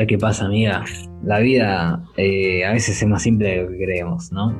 ¿Sabes 0.00 0.08
qué 0.08 0.18
pasa, 0.18 0.46
amiga? 0.46 0.82
La 1.22 1.40
vida 1.40 2.02
eh, 2.16 2.64
a 2.64 2.72
veces 2.72 3.02
es 3.02 3.06
más 3.06 3.22
simple 3.22 3.48
de 3.48 3.62
lo 3.64 3.68
que 3.68 3.84
creemos, 3.84 4.32
¿no? 4.32 4.58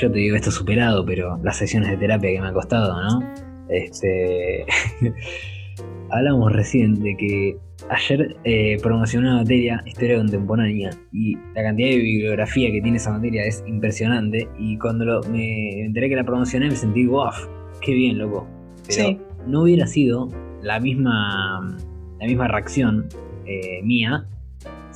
Yo 0.00 0.12
te 0.12 0.18
digo 0.20 0.36
esto 0.36 0.52
superado, 0.52 1.04
pero 1.04 1.40
las 1.42 1.56
sesiones 1.56 1.90
de 1.90 1.96
terapia 1.96 2.30
que 2.30 2.40
me 2.40 2.46
han 2.46 2.54
costado, 2.54 2.94
¿no? 3.02 3.20
Este. 3.68 4.64
Hablamos 6.10 6.52
recién 6.52 7.02
de 7.02 7.16
que 7.16 7.56
ayer 7.90 8.36
eh, 8.44 8.76
promocioné 8.80 9.26
una 9.26 9.38
materia, 9.38 9.82
historia 9.86 10.18
contemporánea, 10.18 10.90
y 11.12 11.34
la 11.56 11.64
cantidad 11.64 11.88
de 11.88 11.96
bibliografía 11.96 12.70
que 12.70 12.80
tiene 12.80 12.98
esa 12.98 13.10
materia 13.10 13.44
es 13.44 13.64
impresionante. 13.66 14.48
Y 14.56 14.78
cuando 14.78 15.20
me 15.32 15.80
enteré 15.80 16.08
que 16.08 16.14
la 16.14 16.22
promocioné, 16.22 16.68
me 16.68 16.76
sentí, 16.76 17.06
wow, 17.06 17.32
qué 17.80 17.92
bien, 17.92 18.18
loco. 18.18 18.46
Pero 18.86 19.18
no 19.48 19.62
hubiera 19.62 19.88
sido 19.88 20.28
la 20.62 20.78
misma, 20.78 21.76
la 22.20 22.26
misma 22.26 22.46
reacción 22.46 23.08
eh, 23.46 23.82
mía 23.82 24.28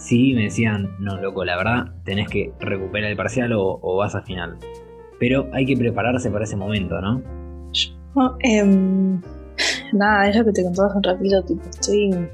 si 0.01 0.33
me 0.35 0.45
decían, 0.45 0.97
no, 0.99 1.21
loco, 1.21 1.45
la 1.45 1.57
verdad, 1.57 1.93
tenés 2.05 2.29
que 2.29 2.53
recuperar 2.59 3.11
el 3.11 3.17
parcial 3.17 3.53
o, 3.53 3.97
vas 3.97 4.15
a 4.15 4.23
final. 4.23 4.57
Pero 5.19 5.49
hay 5.53 5.67
que 5.67 5.77
prepararse 5.77 6.31
para 6.31 6.45
ese 6.45 6.57
momento, 6.57 7.01
¿no? 7.01 7.23
Em, 8.41 9.21
nada, 9.93 10.29
es 10.29 10.37
lo 10.37 10.45
que 10.47 10.53
te 10.53 10.65
contaba 10.65 10.89
hace 10.89 10.97
un 10.97 11.03
ratito, 11.03 11.43
tipo, 11.45 11.63
estoy... 11.69 12.29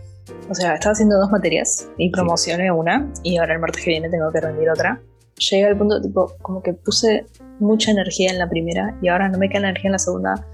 O 0.48 0.55
sea, 0.55 0.75
estaba 0.75 0.92
haciendo 0.92 1.19
dos 1.19 1.30
materias 1.30 1.91
y 1.98 2.11
promocioné 2.11 2.70
una 2.70 3.12
y 3.25 3.36
ahora 3.36 3.55
el 3.55 3.61
martes 3.61 3.84
que 3.84 3.91
viene 3.91 4.08
tengo 4.08 4.30
que 4.30 4.41
rendir 4.41 4.70
otra. 4.70 5.01
Llegué 5.36 5.67
al 5.67 5.77
punto, 5.77 6.01
tipo, 6.01 6.33
como 6.42 6.62
que 6.62 6.73
puse 6.73 7.27
mucha 7.58 7.91
energía 7.91 8.30
en 8.30 8.39
la 8.39 8.48
primera 8.48 8.97
y 9.03 9.08
ahora 9.08 9.28
no 9.28 9.39
me 9.39 9.48
queda 9.48 9.69
energía 9.69 9.89
en 9.89 9.92
la 9.92 9.98
segunda. 9.98 10.47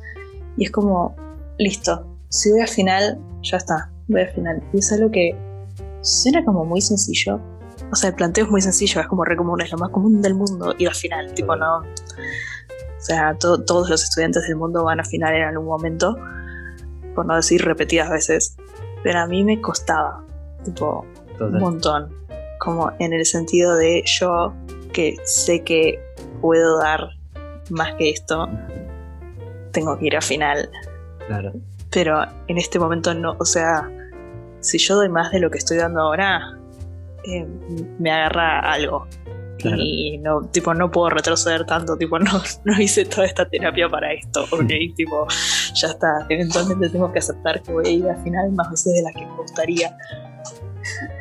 Y 0.57 0.65
es 0.65 0.71
como, 0.71 1.15
listo, 1.59 2.07
si 2.31 2.51
voy 2.51 2.61
al 2.61 2.69
final, 2.69 3.19
ya 3.43 3.59
está, 3.59 3.91
voy 4.09 4.23
al 4.23 4.29
final. 4.31 4.63
Y 4.73 4.79
es 4.79 4.93
algo 4.93 5.11
que 5.11 5.37
suena 6.03 6.45
como 6.45 6.64
muy 6.64 6.81
sencillo. 6.81 7.41
O 7.91 7.97
sea, 7.97 8.11
el 8.11 8.17
planteo 8.17 8.45
es 8.45 8.50
muy 8.50 8.61
sencillo, 8.61 9.00
es 9.00 9.06
como 9.06 9.25
re 9.25 9.36
común, 9.36 9.61
es 9.61 9.70
lo 9.72 9.78
más 9.78 9.91
común 9.91 10.20
del 10.22 10.34
mundo 10.34 10.75
ir 10.78 10.89
al 10.89 10.95
final, 10.95 11.33
tipo, 11.34 11.56
no. 11.56 11.78
O 11.78 13.05
sea, 13.05 13.36
todos 13.39 13.91
los 13.91 14.03
estudiantes 14.03 14.47
del 14.47 14.56
mundo 14.56 14.84
van 14.84 15.00
a 15.00 15.05
final 15.05 15.34
en 15.34 15.42
algún 15.42 15.67
momento, 15.67 16.17
por 17.14 17.27
no 17.27 17.36
decir 17.36 17.64
repetidas 17.64 18.11
veces. 18.11 18.56
Pero 19.03 19.20
a 19.20 19.27
mí 19.27 19.42
me 19.45 19.61
costaba, 19.61 20.25
tipo, 20.64 21.05
un 21.41 21.58
montón. 21.58 22.14
Como 22.58 22.92
en 23.00 23.12
el 23.12 23.27
sentido 23.27 23.75
de 23.75 24.05
yo 24.06 24.55
que 24.92 25.17
sé 25.25 25.64
que 25.64 26.00
puedo 26.41 26.78
dar 26.78 27.08
más 27.70 27.95
que 27.97 28.11
esto, 28.11 28.48
tengo 29.73 29.98
que 29.98 30.06
ir 30.06 30.17
a 30.17 30.20
final. 30.20 30.70
Claro. 31.27 31.53
Pero 31.91 32.23
en 32.47 32.58
este 32.58 32.78
momento 32.78 33.12
no, 33.14 33.36
o 33.39 33.45
sea, 33.45 33.91
si 34.63 34.79
yo 34.79 34.97
doy 34.97 35.09
más 35.09 35.31
de 35.33 35.41
lo 35.41 35.51
que 35.51 35.59
estoy 35.59 35.77
dando 35.77 36.01
ahora, 36.01 36.57
eh, 37.25 37.47
me 37.99 38.11
agarra 38.11 38.61
algo. 38.61 39.07
Y 39.65 40.19
no, 40.19 40.43
tipo, 40.47 40.75
no 40.75 40.91
puedo 40.91 41.11
retroceder 41.11 41.65
tanto, 41.65 41.97
tipo, 41.97 42.19
no, 42.19 42.43
no 42.65 42.81
hice 42.81 43.05
toda 43.05 43.27
esta 43.27 43.49
terapia 43.49 43.89
para 43.89 44.13
esto, 44.13 44.45
ok, 44.51 44.67
tipo, 44.97 45.27
ya 45.75 45.89
está, 45.89 46.27
eventualmente 46.29 46.89
tengo 46.89 47.13
que 47.13 47.21
aceptar 47.21 47.63
que 47.63 47.73
voy 47.73 47.87
a 47.87 47.91
ir 47.91 48.09
al 48.09 48.23
final 48.25 48.51
más 48.53 48.71
veces 48.71 48.95
de 48.95 49.03
las 49.03 49.15
que 49.15 49.25
me 49.25 49.37
gustaría. 49.37 49.97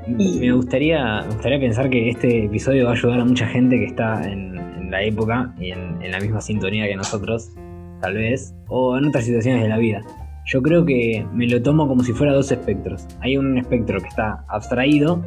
Me, 0.07 0.51
gustaría, 0.51 1.21
me 1.21 1.33
gustaría 1.35 1.59
pensar 1.59 1.89
que 1.89 2.09
este 2.09 2.45
episodio 2.45 2.85
va 2.85 2.91
a 2.91 2.93
ayudar 2.93 3.19
a 3.19 3.25
mucha 3.25 3.45
gente 3.45 3.77
que 3.77 3.85
está 3.85 4.27
en, 4.27 4.49
la 4.89 5.03
época 5.03 5.53
y 5.57 5.71
en, 5.71 6.01
en 6.01 6.11
la 6.11 6.19
misma 6.19 6.41
sintonía 6.41 6.85
que 6.85 6.97
nosotros, 6.97 7.51
tal 8.01 8.15
vez, 8.15 8.53
o 8.67 8.97
en 8.97 9.05
otras 9.05 9.23
situaciones 9.23 9.61
de 9.61 9.69
la 9.69 9.77
vida. 9.77 10.01
Yo 10.45 10.61
creo 10.61 10.85
que 10.85 11.25
me 11.33 11.47
lo 11.47 11.61
tomo 11.61 11.87
como 11.87 12.03
si 12.03 12.13
fuera 12.13 12.33
dos 12.33 12.51
espectros. 12.51 13.07
Hay 13.19 13.37
un 13.37 13.57
espectro 13.57 13.99
que 13.99 14.07
está 14.07 14.43
abstraído, 14.47 15.23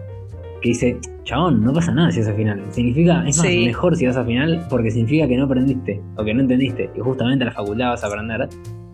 que 0.61 0.71
dice, 0.71 0.99
chabón, 1.25 1.63
no 1.63 1.73
pasa 1.73 1.93
nada 1.93 2.11
si 2.11 2.21
vas 2.21 2.29
a 2.29 2.35
final. 2.35 2.63
Significa, 2.71 3.25
es 3.27 3.39
más, 3.39 3.47
mejor 3.47 3.97
si 3.97 4.07
vas 4.07 4.17
a 4.17 4.25
final 4.25 4.67
porque 4.69 4.91
significa 4.91 5.29
que 5.29 5.37
no 5.37 5.45
aprendiste 5.45 6.01
o 6.17 6.25
que 6.25 6.35
no 6.35 6.41
entendiste. 6.41 6.91
Y 6.97 7.01
justamente 7.01 7.45
la 7.45 7.53
facultad 7.53 7.91
vas 7.91 8.05
a 8.05 8.07
aprender. 8.09 8.49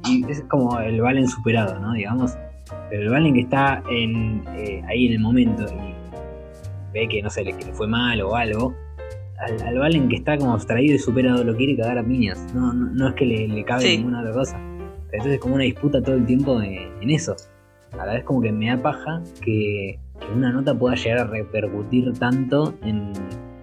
Y 0.06 0.30
es 0.30 0.42
como 0.48 0.78
el 0.80 1.00
Valen 1.00 1.28
superado, 1.28 1.78
¿no? 1.78 1.92
Digamos. 1.92 2.36
Pero 2.88 3.02
el 3.02 3.08
Valen 3.08 3.34
que 3.34 3.40
está 3.40 3.82
en, 3.90 4.42
eh, 4.56 4.82
ahí 4.88 5.06
en 5.06 5.12
el 5.14 5.20
momento 5.20 5.64
y 5.64 6.92
ve 6.92 7.08
que, 7.08 7.22
no 7.22 7.30
sé, 7.30 7.44
le, 7.44 7.54
fue 7.72 7.86
mal 7.86 8.20
o 8.22 8.34
algo, 8.34 8.74
al, 9.38 9.78
Valen 9.78 10.08
que 10.08 10.16
está 10.16 10.36
como 10.36 10.52
abstraído 10.52 10.94
y 10.94 10.98
superado 10.98 11.44
lo 11.44 11.56
quiere 11.56 11.76
cagar 11.76 11.98
a 11.98 12.04
piñas. 12.04 12.46
No, 12.54 12.72
no, 12.72 13.08
es 13.08 13.14
que 13.14 13.26
le, 13.26 13.64
cabe 13.64 13.96
ninguna 13.96 14.20
otra 14.20 14.32
cosa. 14.32 14.69
Entonces 15.12 15.34
es 15.34 15.40
como 15.40 15.56
una 15.56 15.64
disputa 15.64 16.02
todo 16.02 16.14
el 16.14 16.26
tiempo 16.26 16.60
en 16.62 17.10
eso. 17.10 17.36
A 17.98 18.06
la 18.06 18.14
vez 18.14 18.24
como 18.24 18.40
que 18.40 18.52
me 18.52 18.68
da 18.68 18.80
paja 18.80 19.22
que, 19.42 19.98
una 20.34 20.52
nota 20.52 20.74
pueda 20.74 20.94
llegar 20.94 21.18
a 21.18 21.24
repercutir 21.24 22.12
tanto 22.18 22.74
en, 22.82 23.12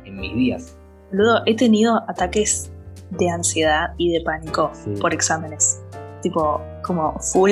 mis 0.05 0.35
días. 0.35 0.75
Luego 1.11 1.41
he 1.45 1.55
tenido 1.55 2.01
ataques 2.09 2.71
de 3.11 3.29
ansiedad 3.29 3.93
y 3.97 4.11
de 4.11 4.21
pánico 4.21 4.71
por 4.99 5.13
exámenes. 5.13 5.83
Tipo, 6.23 6.59
como 6.83 7.17
full. 7.19 7.51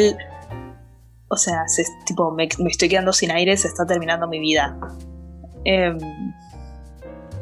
O 1.28 1.38
sea, 1.38 1.64
tipo, 2.08 2.32
me, 2.32 2.46
estoy 2.46 2.90
quedando 2.90 3.14
sin 3.14 3.30
aire, 3.30 3.56
se 3.56 3.68
está 3.68 3.86
terminando 3.86 4.28
mi 4.28 4.40
vida. 4.40 4.76
Em, 5.64 6.00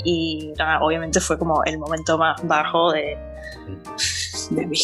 y 0.03 0.53
nada, 0.59 0.81
obviamente 0.83 1.21
fue 1.21 1.39
como 1.39 1.63
el 1.63 1.79
momento 1.79 2.17
más 2.17 2.45
bajo 2.45 2.91
de, 2.91 3.17
de 4.51 4.67
mí. 4.67 4.79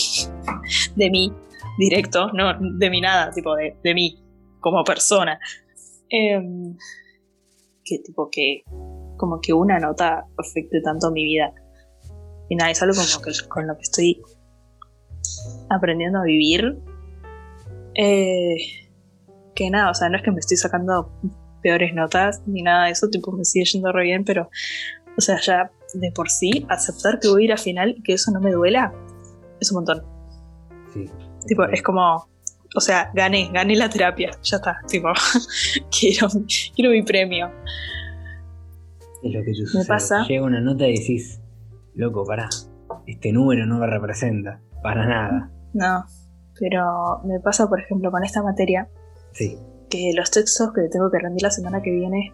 De 0.95 1.09
mí 1.09 1.33
directo, 1.79 2.31
no 2.33 2.53
de 2.59 2.89
mi 2.89 3.01
nada, 3.01 3.31
tipo 3.31 3.55
de, 3.55 3.77
de 3.81 3.93
mí 3.93 4.21
como 4.59 4.83
persona. 4.83 5.39
Em, 6.09 6.75
que 7.83 7.99
tipo 7.99 8.29
que 8.29 8.63
como 9.17 9.39
que 9.41 9.53
una 9.53 9.79
nota 9.79 10.25
afecte 10.37 10.81
tanto 10.81 11.11
mi 11.11 11.23
vida. 11.23 11.53
Y 12.49 12.55
nada, 12.55 12.71
es 12.71 12.81
algo 12.81 12.95
como 12.95 13.23
que 13.23 13.31
con 13.49 13.67
lo 13.67 13.75
que 13.75 13.83
estoy 13.83 14.21
aprendiendo 15.69 16.19
a 16.19 16.23
vivir. 16.23 16.77
Eh, 17.95 18.57
que 19.55 19.69
nada, 19.69 19.91
o 19.91 19.93
sea, 19.93 20.09
no 20.09 20.17
es 20.17 20.23
que 20.23 20.31
me 20.31 20.39
estoy 20.39 20.57
sacando 20.57 21.11
peores 21.61 21.93
notas 21.93 22.41
ni 22.45 22.61
nada 22.61 22.85
de 22.85 22.91
eso, 22.91 23.09
tipo 23.09 23.31
me 23.31 23.43
sigue 23.43 23.65
yendo 23.65 23.91
re 23.91 24.03
bien, 24.03 24.23
pero, 24.23 24.49
o 25.17 25.21
sea, 25.21 25.39
ya 25.41 25.71
de 25.93 26.11
por 26.11 26.29
sí, 26.29 26.65
aceptar 26.69 27.19
que 27.19 27.27
voy 27.27 27.41
a 27.41 27.45
ir 27.45 27.53
a 27.53 27.57
final 27.57 27.95
y 27.97 28.03
que 28.03 28.13
eso 28.13 28.31
no 28.31 28.39
me 28.39 28.51
duela, 28.51 28.93
es 29.59 29.71
un 29.71 29.75
montón. 29.75 30.03
Sí. 30.93 31.09
Tipo, 31.47 31.63
es 31.65 31.81
como, 31.81 32.27
o 32.75 32.81
sea, 32.81 33.11
gané, 33.13 33.49
gané 33.51 33.75
la 33.75 33.89
terapia, 33.89 34.31
ya 34.41 34.57
está, 34.57 34.77
tipo, 34.87 35.09
quiero, 35.99 36.27
quiero 36.75 36.91
mi 36.91 37.01
premio. 37.03 37.51
Es 39.23 39.33
lo 39.33 39.43
que 39.43 39.53
sucede. 39.53 39.81
Me 39.81 39.87
pasa. 39.87 40.25
Llega 40.27 40.43
una 40.43 40.61
nota 40.61 40.87
y 40.87 40.97
decís, 40.97 41.41
loco, 41.95 42.23
pará, 42.25 42.49
este 43.07 43.31
número 43.31 43.65
no 43.65 43.79
me 43.79 43.87
representa, 43.87 44.61
para 44.81 45.05
nada. 45.05 45.51
No, 45.73 46.05
pero 46.59 47.21
me 47.25 47.39
pasa, 47.39 47.67
por 47.67 47.79
ejemplo, 47.79 48.11
con 48.11 48.23
esta 48.23 48.43
materia, 48.43 48.89
sí. 49.31 49.57
que 49.89 50.11
los 50.15 50.31
textos 50.31 50.71
que 50.73 50.89
tengo 50.89 51.09
que 51.09 51.19
rendir 51.19 51.43
la 51.43 51.51
semana 51.51 51.81
que 51.81 51.91
viene 51.91 52.33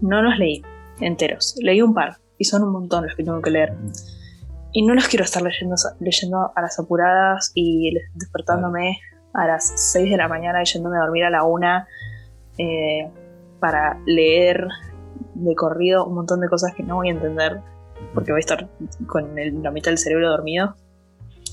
no 0.00 0.22
los 0.22 0.38
leí 0.38 0.62
enteros, 1.00 1.56
leí 1.62 1.80
un 1.80 1.94
par, 1.94 2.18
y 2.38 2.44
son 2.44 2.62
un 2.62 2.72
montón 2.72 3.04
los 3.04 3.14
que 3.14 3.24
tengo 3.24 3.40
que 3.40 3.50
leer. 3.50 3.74
Y 4.72 4.86
no 4.86 4.94
los 4.94 5.08
quiero 5.08 5.24
estar 5.24 5.42
leyendo, 5.42 5.74
leyendo 5.98 6.52
a 6.54 6.60
las 6.62 6.78
apuradas 6.78 7.50
y 7.54 7.92
despertándome 8.14 8.98
a 9.32 9.46
las 9.46 9.72
6 9.92 10.10
de 10.10 10.16
la 10.16 10.28
mañana 10.28 10.62
y 10.62 10.64
yéndome 10.64 10.96
a 10.96 11.00
dormir 11.00 11.24
a 11.24 11.30
la 11.30 11.44
1 11.44 11.86
eh, 12.58 13.10
para 13.58 13.98
leer 14.06 14.68
de 15.34 15.54
corrido 15.54 16.06
un 16.06 16.14
montón 16.14 16.40
de 16.40 16.48
cosas 16.48 16.74
que 16.74 16.82
no 16.82 16.96
voy 16.96 17.08
a 17.08 17.12
entender 17.12 17.60
porque 18.14 18.32
voy 18.32 18.38
a 18.38 18.40
estar 18.40 18.68
con 19.06 19.34
la 19.34 19.70
mitad 19.70 19.90
del 19.90 19.98
cerebro 19.98 20.30
dormido. 20.30 20.74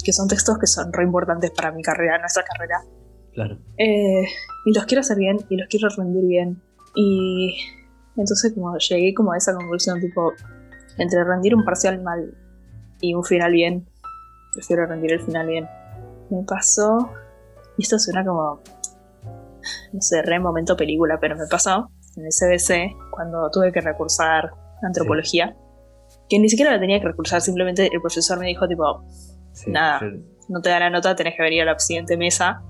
Que 0.03 0.13
son 0.13 0.27
textos 0.27 0.57
que 0.57 0.68
son 0.68 0.94
re 0.94 1.03
importantes 1.03 1.51
para 1.51 1.71
mi 1.71 1.81
carrera, 1.81 2.18
nuestra 2.19 2.44
carrera. 2.44 2.81
Claro. 3.33 3.57
Eh, 3.77 4.24
y 4.65 4.74
los 4.74 4.86
quiero 4.86 5.01
hacer 5.01 5.18
bien 5.18 5.38
y 5.50 5.57
los 5.57 5.68
quiero 5.68 5.89
rendir 5.89 6.25
bien. 6.25 6.62
Y 6.95 7.57
entonces 8.15 8.53
como 8.53 8.77
llegué 8.77 9.13
como 9.13 9.33
a 9.33 9.38
esa 9.38 9.53
conclusión, 9.53 10.00
tipo, 10.00 10.33
entre 10.97 11.24
rendir 11.24 11.56
un 11.56 11.65
parcial 11.65 12.01
mal 12.01 12.33
y 13.01 13.13
un 13.13 13.23
final 13.23 13.51
bien. 13.51 13.88
Prefiero 14.53 14.85
rendir 14.85 15.13
el 15.13 15.21
final 15.21 15.47
bien. 15.47 15.67
Me 16.29 16.44
pasó, 16.44 17.11
y 17.77 17.83
esto 17.83 17.99
suena 17.99 18.25
como, 18.25 18.61
no 19.94 20.01
sé, 20.01 20.21
re 20.21 20.39
momento 20.39 20.75
película, 20.75 21.19
pero 21.19 21.35
me 21.35 21.47
pasó 21.47 21.89
en 22.15 22.25
el 22.25 22.31
CBC 22.31 22.95
cuando 23.11 23.49
tuve 23.51 23.71
que 23.71 23.81
recursar 23.81 24.51
antropología, 24.81 25.55
que 26.29 26.39
ni 26.39 26.49
siquiera 26.49 26.71
la 26.71 26.79
tenía 26.79 26.99
que 26.99 27.07
recursar, 27.07 27.41
simplemente 27.41 27.89
el 27.91 28.01
profesor 28.01 28.39
me 28.39 28.47
dijo 28.47 28.67
tipo, 28.67 29.03
nada, 29.67 30.01
no 30.49 30.61
te 30.61 30.69
da 30.69 30.79
la 30.79 30.89
nota, 30.89 31.15
tenés 31.15 31.35
que 31.35 31.44
venir 31.44 31.61
a 31.61 31.65
la 31.65 31.79
siguiente 31.79 32.17
mesa. 32.17 32.61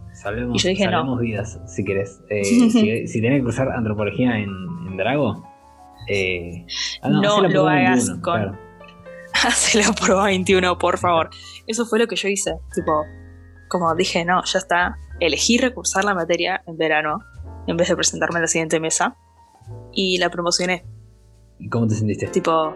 y 0.54 0.58
yo 0.58 0.70
dije 0.70 0.88
no. 0.88 1.18
vidas, 1.18 1.60
si 1.66 1.84
querés. 1.84 2.22
Eh, 2.30 2.44
si, 2.44 3.08
si, 3.08 3.22
tenés 3.22 3.40
que 3.40 3.44
cursar 3.44 3.70
antropología 3.70 4.38
en, 4.38 4.98
Drago, 4.98 5.44
eh, 6.08 6.66
ah, 7.04 7.10
no, 7.10 7.42
lo 7.48 7.68
hagas 7.68 8.10
con 8.22 8.58
la 9.76 9.94
prueba 9.94 10.26
21, 10.26 10.78
por 10.78 10.98
favor. 10.98 11.30
Eso 11.68 11.86
fue 11.86 12.00
lo 12.00 12.08
que 12.08 12.16
yo 12.16 12.28
hice. 12.30 12.56
Tipo, 12.74 13.06
como 13.70 13.94
dije, 13.96 14.26
no, 14.26 14.44
ya 14.46 14.60
está. 14.60 14.98
Elegí 15.20 15.58
recursar 15.58 16.06
la 16.06 16.14
materia 16.14 16.64
en 16.68 16.78
verano 16.78 17.20
en 17.68 17.78
vez 17.78 17.90
de 17.90 17.96
presentarme 17.96 18.38
en 18.38 18.44
la 18.44 18.48
siguiente 18.48 18.80
mesa. 18.80 19.16
y 19.92 20.18
la 20.18 20.30
promocioné. 20.30 20.86
¿Y 21.60 21.70
cómo 21.70 21.88
te 21.88 21.96
sentiste? 21.96 22.28
Tipo, 22.28 22.76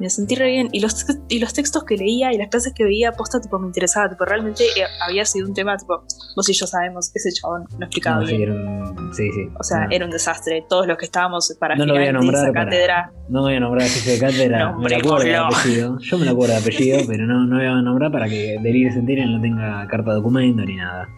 me 0.00 0.10
sentí 0.10 0.34
re 0.34 0.46
bien. 0.46 0.68
Y 0.72 0.80
los, 0.80 1.06
y 1.28 1.38
los 1.38 1.52
textos 1.52 1.84
que 1.84 1.96
leía 1.96 2.32
y 2.32 2.38
las 2.38 2.48
clases 2.48 2.72
que 2.72 2.84
veía, 2.84 3.12
posta, 3.12 3.40
tipo, 3.40 3.58
me 3.58 3.66
interesaba. 3.66 4.08
Tipo, 4.08 4.24
realmente 4.24 4.64
eh, 4.64 4.84
había 5.06 5.24
sido 5.24 5.46
un 5.46 5.54
tema, 5.54 5.76
tipo, 5.76 6.02
vos 6.34 6.48
y 6.48 6.52
yo 6.54 6.66
sabemos, 6.66 7.10
ese 7.14 7.30
chabón 7.32 7.66
no 7.78 7.86
explicaba 7.86 8.20
bien. 8.20 8.36
Sí, 8.36 8.42
era 8.42 8.54
un, 8.54 9.14
sí, 9.14 9.30
sí. 9.30 9.48
O 9.58 9.62
sea, 9.62 9.86
era 9.90 10.04
un 10.04 10.10
desastre. 10.10 10.64
Todos 10.68 10.86
los 10.86 10.96
que 10.96 11.04
estábamos 11.04 11.54
para 11.60 11.76
no 11.76 11.86
lo 11.86 11.94
voy 11.94 12.06
a 12.06 12.12
nombrar 12.12 12.44
esa 12.44 12.52
cátedra. 12.52 13.12
no 13.28 13.42
voy 13.42 13.54
a 13.54 13.60
nombrar 13.60 13.88
jefe 13.88 14.12
de 14.12 14.18
cátedra, 14.18 14.72
me 14.78 14.96
acuerdo 14.96 15.24
de 15.24 15.36
apellido. 15.36 15.98
Yo 16.00 16.18
me 16.18 16.24
lo 16.24 16.30
acuerdo 16.32 16.54
de 16.54 16.60
apellido, 16.60 16.98
pero 17.06 17.26
no, 17.26 17.44
no 17.44 17.56
voy 17.56 17.66
a 17.66 17.74
nombrar 17.82 18.10
para 18.10 18.28
que 18.28 18.58
Delirio 18.62 18.92
Sentinel 18.92 19.32
no 19.32 19.40
tenga 19.40 19.86
carta 19.86 20.10
de 20.10 20.16
documento 20.16 20.64
ni 20.64 20.76
nada. 20.76 21.08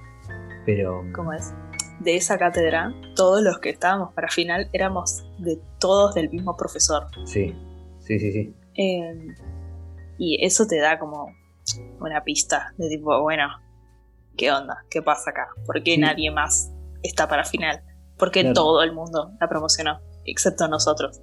Pero. 0.67 1.05
¿Cómo 1.15 1.33
es? 1.33 1.55
De 2.01 2.17
esa 2.17 2.37
cátedra, 2.37 2.93
todos 3.15 3.43
los 3.43 3.61
que 3.61 3.71
estábamos 3.71 4.13
para 4.13 4.29
final 4.29 4.69
éramos 4.73 5.25
de 5.39 5.61
todos 5.79 6.17
del 6.17 6.31
mismo 6.31 6.57
profesor. 6.57 7.07
Sí, 7.25 7.55
sí, 8.01 8.19
sí, 8.19 8.33
sí. 8.33 8.55
Em, 8.75 9.35
y 10.19 10.45
eso 10.45 10.67
te 10.67 10.79
da 10.79 10.99
como 10.99 11.27
una 12.01 12.23
pista 12.25 12.73
de 12.79 12.89
tipo, 12.89 13.21
bueno, 13.23 13.49
¿qué 14.37 14.53
onda? 14.53 14.85
¿Qué 14.91 15.03
pasa 15.03 15.31
acá? 15.31 15.49
¿Por 15.67 15.83
qué 15.83 15.99
nadie 15.99 16.31
más 16.31 16.73
está 17.03 17.29
para 17.29 17.45
final? 17.45 17.83
¿Por 18.19 18.31
qué 18.31 18.53
todo 18.53 18.83
el 18.83 18.93
mundo 18.93 19.33
la 19.41 19.49
promocionó? 19.49 20.01
Excepto 20.25 20.69
nosotros. 20.69 21.21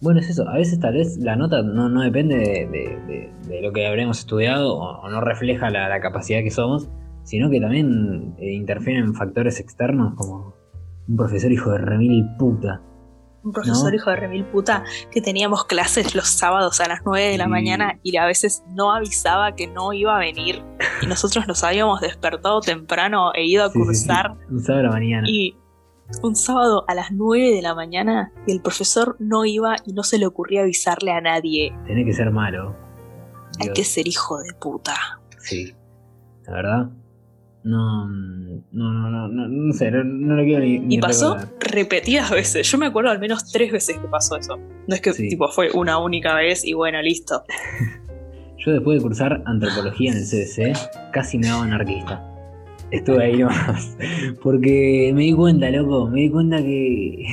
Bueno, 0.00 0.20
es 0.20 0.28
eso. 0.28 0.46
A 0.48 0.54
veces 0.56 0.78
tal 0.78 0.94
vez 0.94 1.16
la 1.16 1.36
nota 1.36 1.62
no, 1.62 1.88
no 1.88 2.02
depende 2.02 2.36
de, 2.36 3.62
lo 3.62 3.72
que 3.72 3.86
habremos 3.86 4.18
estudiado 4.18 4.76
o, 4.76 5.08
no 5.08 5.20
refleja 5.20 5.70
la, 5.70 6.00
capacidad 6.00 6.40
que 6.42 6.50
somos, 6.50 6.90
sino 7.24 7.48
que 7.50 7.60
también 7.60 8.34
eh, 8.38 8.52
interfieren 8.52 9.14
factores 9.14 9.58
externos 9.60 10.14
como 10.14 10.54
un 11.08 11.16
profesor 11.16 11.50
hijo 11.50 11.70
de 11.70 11.78
remil 11.78 12.26
puta 12.38 12.82
un 13.46 13.52
profesor 13.52 13.94
hijo 13.94 14.10
de 14.10 14.16
remil 14.16 14.44
puta 14.44 14.82
que 15.10 15.20
teníamos 15.20 15.64
clases 15.64 16.14
los 16.14 16.28
sábados 16.28 16.80
a 16.80 16.88
las 16.88 17.00
9 17.04 17.28
de 17.28 17.38
la 17.38 17.46
mañana 17.46 18.00
y 18.02 18.16
a 18.16 18.26
veces 18.26 18.64
no 18.74 18.92
avisaba 18.92 19.54
que 19.54 19.68
no 19.68 19.92
iba 19.92 20.16
a 20.16 20.18
venir 20.18 20.64
y 21.00 21.06
nosotros 21.06 21.46
nos 21.46 21.62
habíamos 21.62 22.00
despertado 22.00 22.60
temprano 22.60 23.32
e 23.34 23.46
ido 23.46 23.64
a 23.64 23.72
cursar. 23.72 24.36
un 24.50 24.60
sábado 24.60 24.80
a 24.80 24.82
la 24.88 24.90
mañana. 24.90 25.28
Y 25.30 25.56
un 26.22 26.34
sábado 26.34 26.84
a 26.88 26.94
las 26.94 27.12
9 27.12 27.54
de 27.54 27.62
la 27.62 27.74
mañana 27.74 28.32
y 28.46 28.52
el 28.52 28.60
profesor 28.60 29.16
no 29.20 29.44
iba 29.44 29.76
y 29.86 29.92
no 29.92 30.02
se 30.02 30.18
le 30.18 30.26
ocurría 30.26 30.62
avisarle 30.62 31.12
a 31.12 31.20
nadie. 31.20 31.72
Tiene 31.86 32.04
que 32.04 32.12
ser 32.12 32.32
malo. 32.32 32.74
Hay 33.60 33.72
que 33.72 33.84
ser 33.84 34.08
hijo 34.08 34.38
de 34.40 34.52
puta. 34.54 34.94
Sí, 35.38 35.72
la 36.46 36.52
verdad. 36.52 36.90
No, 37.66 38.06
no, 38.06 38.62
no, 38.70 39.10
no, 39.10 39.26
no, 39.26 39.48
no 39.48 39.72
sé, 39.72 39.90
no, 39.90 40.36
lo 40.36 40.44
quiero 40.44 40.60
ni. 40.60 40.86
y 40.88 40.98
pasó 41.00 41.36
repetidas 41.58 42.30
veces. 42.30 42.70
Yo 42.70 42.78
me 42.78 42.86
acuerdo 42.86 43.10
al 43.10 43.18
menos 43.18 43.50
tres 43.50 43.72
veces 43.72 43.98
que 43.98 44.06
pasó 44.06 44.36
eso. 44.36 44.56
No 44.86 44.94
es 44.94 45.00
que 45.00 45.12
tipo 45.12 45.48
fue 45.48 45.72
una 45.72 45.98
única 45.98 46.36
vez 46.36 46.64
y 46.64 46.74
bueno, 46.74 47.02
listo. 47.02 47.42
Yo 48.58 48.70
después 48.70 48.98
de 48.98 49.02
cursar 49.02 49.42
antropología 49.46 50.12
en 50.12 50.18
el 50.18 50.24
CDC, 50.24 51.10
casi 51.12 51.38
me 51.38 51.48
daba 51.48 51.64
anarquista. 51.64 52.24
Estuve 52.92 53.24
ahí 53.24 53.38
nomás. 53.38 53.96
Porque 54.44 55.10
me 55.12 55.22
di 55.22 55.32
cuenta, 55.32 55.68
loco, 55.68 56.08
me 56.08 56.20
di 56.20 56.30
cuenta 56.30 56.58
que 56.58 57.24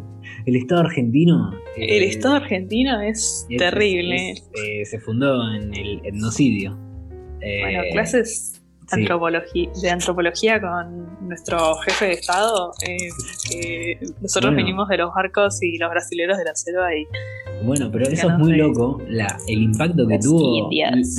el 0.46 0.56
Estado 0.56 0.80
argentino. 0.80 1.52
El 1.76 2.02
Estado 2.04 2.36
argentino 2.36 2.98
es, 3.02 3.46
terrible. 3.58 4.36
Eh, 4.54 4.86
se 4.86 4.98
fundó 5.00 5.52
en 5.52 5.74
el 5.74 6.00
etnocidio. 6.02 6.78
bueno, 7.40 7.82
eh, 7.82 7.90
clases 7.92 8.61
de 8.96 9.90
antropología 9.90 10.60
con 10.60 11.28
nuestro 11.28 11.76
jefe 11.76 12.06
de 12.06 12.12
Estado. 12.12 12.72
Eh, 12.86 13.98
nosotros 14.20 14.54
venimos 14.54 14.88
de 14.88 14.98
los 14.98 15.14
barcos 15.14 15.62
y 15.62 15.78
los 15.78 15.90
brasileros 15.90 16.38
de 16.38 16.44
la 16.44 16.54
selva 16.54 16.94
y... 16.94 17.06
Bueno, 17.64 17.90
pero 17.92 18.06
eso 18.06 18.28
es 18.28 18.38
muy 18.38 18.56
loco, 18.56 19.00
la, 19.08 19.38
el 19.46 19.62
impacto 19.62 20.06
que 20.06 20.18
tuvo. 20.18 20.68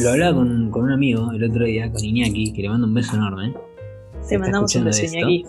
Lo 0.01 0.09
hablaba 0.09 0.35
con, 0.35 0.71
con, 0.71 0.83
un 0.83 0.91
amigo 0.91 1.31
el 1.31 1.43
otro 1.43 1.65
día, 1.65 1.91
con 1.91 2.03
Iñaki, 2.03 2.53
que 2.53 2.61
le 2.63 2.69
mando 2.69 2.87
un 2.87 2.93
beso 2.93 3.15
enorme. 3.15 3.53
Te 4.27 4.37
mandamos 4.37 4.75
un 4.75 4.85
beso, 4.85 5.05
Iñaki. 5.05 5.45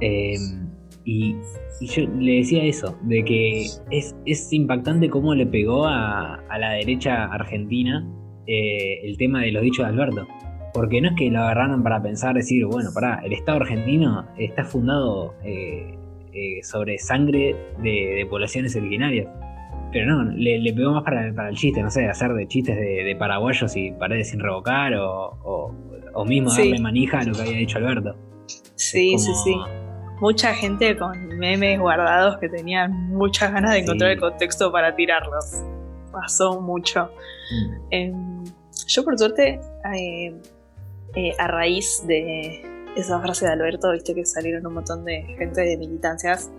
Em, 0.00 0.68
y, 1.04 1.36
yo 1.80 2.06
le 2.18 2.38
decía 2.38 2.64
eso, 2.64 2.96
de 3.02 3.24
que 3.24 3.66
es, 3.90 4.16
es 4.24 4.52
impactante 4.52 5.10
cómo 5.10 5.34
le 5.34 5.46
pegó 5.46 5.86
a, 5.86 6.36
a 6.48 6.58
la 6.58 6.70
derecha 6.72 7.24
argentina 7.26 8.04
eh, 8.46 9.00
el 9.02 9.16
tema 9.16 9.42
de 9.42 9.50
los 9.50 9.62
dichos 9.62 9.84
de 9.84 9.92
Alberto. 9.92 10.26
Porque 10.76 11.00
no 11.00 11.08
es 11.08 11.14
que 11.16 11.30
lo 11.30 11.40
agarraron 11.40 11.82
para 11.82 12.02
pensar, 12.02 12.34
decir, 12.34 12.66
bueno, 12.66 12.90
pará, 12.92 13.22
el 13.24 13.32
Estado 13.32 13.62
argentino 13.62 14.26
está 14.36 14.62
fundado 14.62 15.34
eh, 15.42 15.98
eh, 16.34 16.62
sobre 16.64 16.98
sangre 16.98 17.56
de, 17.78 18.26
poblaciones 18.28 18.76
originarias. 18.76 19.26
Pero 19.90 20.04
no, 20.04 20.30
le, 20.32 20.74
pegó 20.74 20.92
más 20.92 21.02
para, 21.02 21.48
el 21.48 21.56
chiste, 21.56 21.82
no 21.82 21.90
sé, 21.90 22.06
hacer 22.06 22.34
de 22.34 22.46
chistes 22.46 22.76
de, 22.76 23.16
paraguayos 23.18 23.74
y 23.74 23.90
paredes 23.92 24.28
sin 24.28 24.40
revocar 24.40 24.92
o, 24.96 25.72
o, 26.12 26.24
mismo 26.26 26.50
darle 26.50 26.78
manija 26.78 27.20
a 27.20 27.24
lo 27.24 27.32
que 27.32 27.40
había 27.40 27.56
dicho 27.56 27.78
Alberto. 27.78 28.14
Sí, 28.74 29.18
sí, 29.18 29.32
sí. 29.44 29.56
Mucha 30.20 30.52
gente 30.52 30.94
con 30.98 31.38
memes 31.38 31.80
guardados 31.80 32.36
que 32.36 32.50
tenían 32.50 33.08
muchas 33.08 33.50
ganas 33.50 33.72
de 33.72 33.78
encontrar 33.78 34.10
el 34.10 34.20
contexto 34.20 34.70
para 34.70 34.94
tirarlos. 34.94 35.64
Pasó 36.12 36.60
mucho. 36.60 37.10
Mm. 37.50 37.86
Em, 37.90 38.44
yo 38.86 39.04
por 39.04 39.18
suerte 39.18 39.58
eh, 39.94 40.34
eh, 41.16 41.32
a 41.38 41.48
raíz 41.48 42.04
de 42.06 42.62
esa 42.96 43.20
frase 43.20 43.46
de 43.46 43.52
Alberto, 43.52 43.90
viste 43.92 44.14
que 44.14 44.24
salieron 44.24 44.66
un 44.66 44.74
montón 44.74 45.04
de 45.04 45.22
gente 45.38 45.62
de 45.62 45.76
militancias 45.76 46.50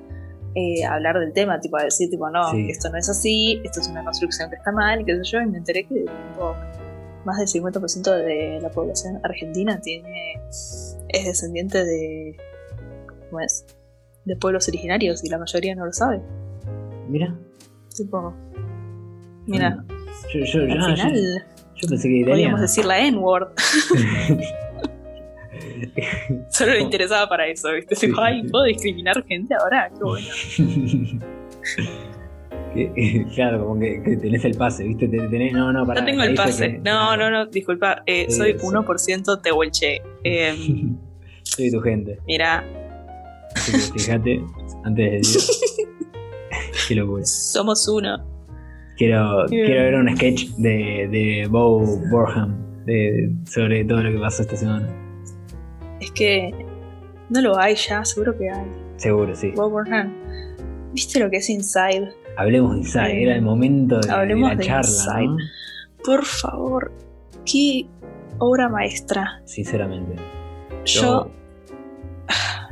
eh, 0.56 0.84
a 0.84 0.96
hablar 0.96 1.20
del 1.20 1.34
tema, 1.34 1.60
tipo 1.60 1.78
a 1.78 1.84
decir, 1.84 2.10
tipo, 2.10 2.30
no, 2.30 2.52
esto 2.54 2.90
no 2.90 2.98
es 2.98 3.10
así, 3.10 3.62
esto 3.64 3.80
es 3.80 3.88
una 3.88 4.04
construcción 4.04 4.50
que 4.50 4.56
está 4.56 4.72
mal, 4.72 5.06
qué 5.06 5.16
sé 5.16 5.24
yo, 5.24 5.42
y 5.42 5.46
me 5.46 5.60
enteré 5.60 5.86
que 5.86 6.06
más 7.26 7.38
del 7.38 7.48
50% 7.48 8.24
de 8.24 8.60
la 8.62 8.70
población 8.72 9.20
argentina 9.24 9.80
tiene 9.82 10.34
es 11.10 11.26
descendiente 11.26 11.84
de 11.84 12.38
¿cómo 13.30 13.42
es? 13.42 13.66
de 14.26 14.36
pueblos 14.36 14.68
originarios 14.68 15.24
y 15.24 15.30
la 15.30 15.38
mayoría 15.38 15.76
no 15.76 15.86
lo 15.86 15.94
sabe. 15.94 16.22
Mira. 17.08 17.34
Tipo, 17.96 18.34
mira. 19.46 19.86
Yo, 20.34 20.44
yo, 20.44 20.62
al 20.64 20.96
final, 20.96 21.46
yo 21.82 21.88
pensé 21.88 22.10
que 22.10 22.26
Podríamos 22.26 22.62
decir 22.62 22.86
la 22.86 23.00
N-word. 23.00 23.50
Solo 26.50 26.74
le 26.74 26.82
interesaba 26.82 27.30
para 27.30 27.48
eso, 27.48 27.72
¿viste? 27.72 27.96
Dijo, 28.08 28.22
ay, 28.22 28.44
¿puedo 28.44 28.66
discriminar 28.66 29.24
gente 29.26 29.56
ahora? 29.56 29.90
Qué 29.96 30.04
bueno. 30.04 30.28
claro, 33.36 33.66
como 33.66 33.80
que, 33.80 34.18
tenés 34.22 34.46
el 34.46 34.56
pase, 34.56 34.84
¿viste? 34.84 35.08
Tenés, 35.08 35.54
no, 35.54 35.72
no, 35.72 35.86
para. 35.86 36.02
No 36.02 36.06
tengo 36.06 36.24
el 36.24 36.36
pase. 36.36 36.80
No, 36.84 37.16
no, 37.18 37.30
no, 37.30 37.46
disculpa. 37.48 38.02
Eh, 38.06 38.30
soy 38.30 38.54
1% 38.54 39.42
tehuelche. 39.42 40.02
Eh, 40.24 40.56
soy 41.44 41.72
tu 41.72 41.80
gente. 41.82 42.20
Mira. 42.28 42.64
fíjate, 43.94 44.42
antes 44.84 45.12
de 45.12 45.12
decir. 45.18 45.42
Qué 46.88 46.96
locura. 46.96 47.26
Somos 47.26 47.88
uno. 47.88 48.37
Quiero, 48.98 49.46
quiero 49.48 49.84
ver 49.84 49.96
un 49.96 50.16
sketch 50.16 50.50
de, 50.58 51.08
de 51.12 51.48
Bo 51.50 51.80
Borham 52.10 52.68
sobre 53.46 53.84
todo 53.84 54.02
lo 54.04 54.12
que 54.12 54.20
pasó 54.20 54.44
esta 54.44 54.56
semana. 54.56 54.88
Es 56.00 56.12
que 56.12 56.54
no 57.30 57.42
lo 57.42 57.58
hay 57.58 57.76
ya, 57.76 58.06
seguro 58.06 58.38
que 58.38 58.50
hay. 58.50 58.66
Seguro, 58.96 59.36
sí. 59.36 59.52
Bo 59.56 59.70
Borham. 59.70 60.14
¿Viste 60.94 61.20
lo 61.20 61.30
que 61.30 61.38
es 61.38 61.50
Inside? 61.50 62.14
Hablemos 62.38 62.74
de 62.74 62.78
Inside, 62.80 63.24
era 63.24 63.36
el 63.36 63.42
momento 63.42 64.00
de, 64.00 64.12
Hablemos 64.12 64.56
la 64.56 64.64
charla. 64.64 65.38
Por 66.04 66.24
favor, 66.24 66.92
qué 67.46 67.86
obra 68.38 68.70
maestra. 68.70 69.42
Sinceramente. 69.46 70.16
Yo 70.86 71.30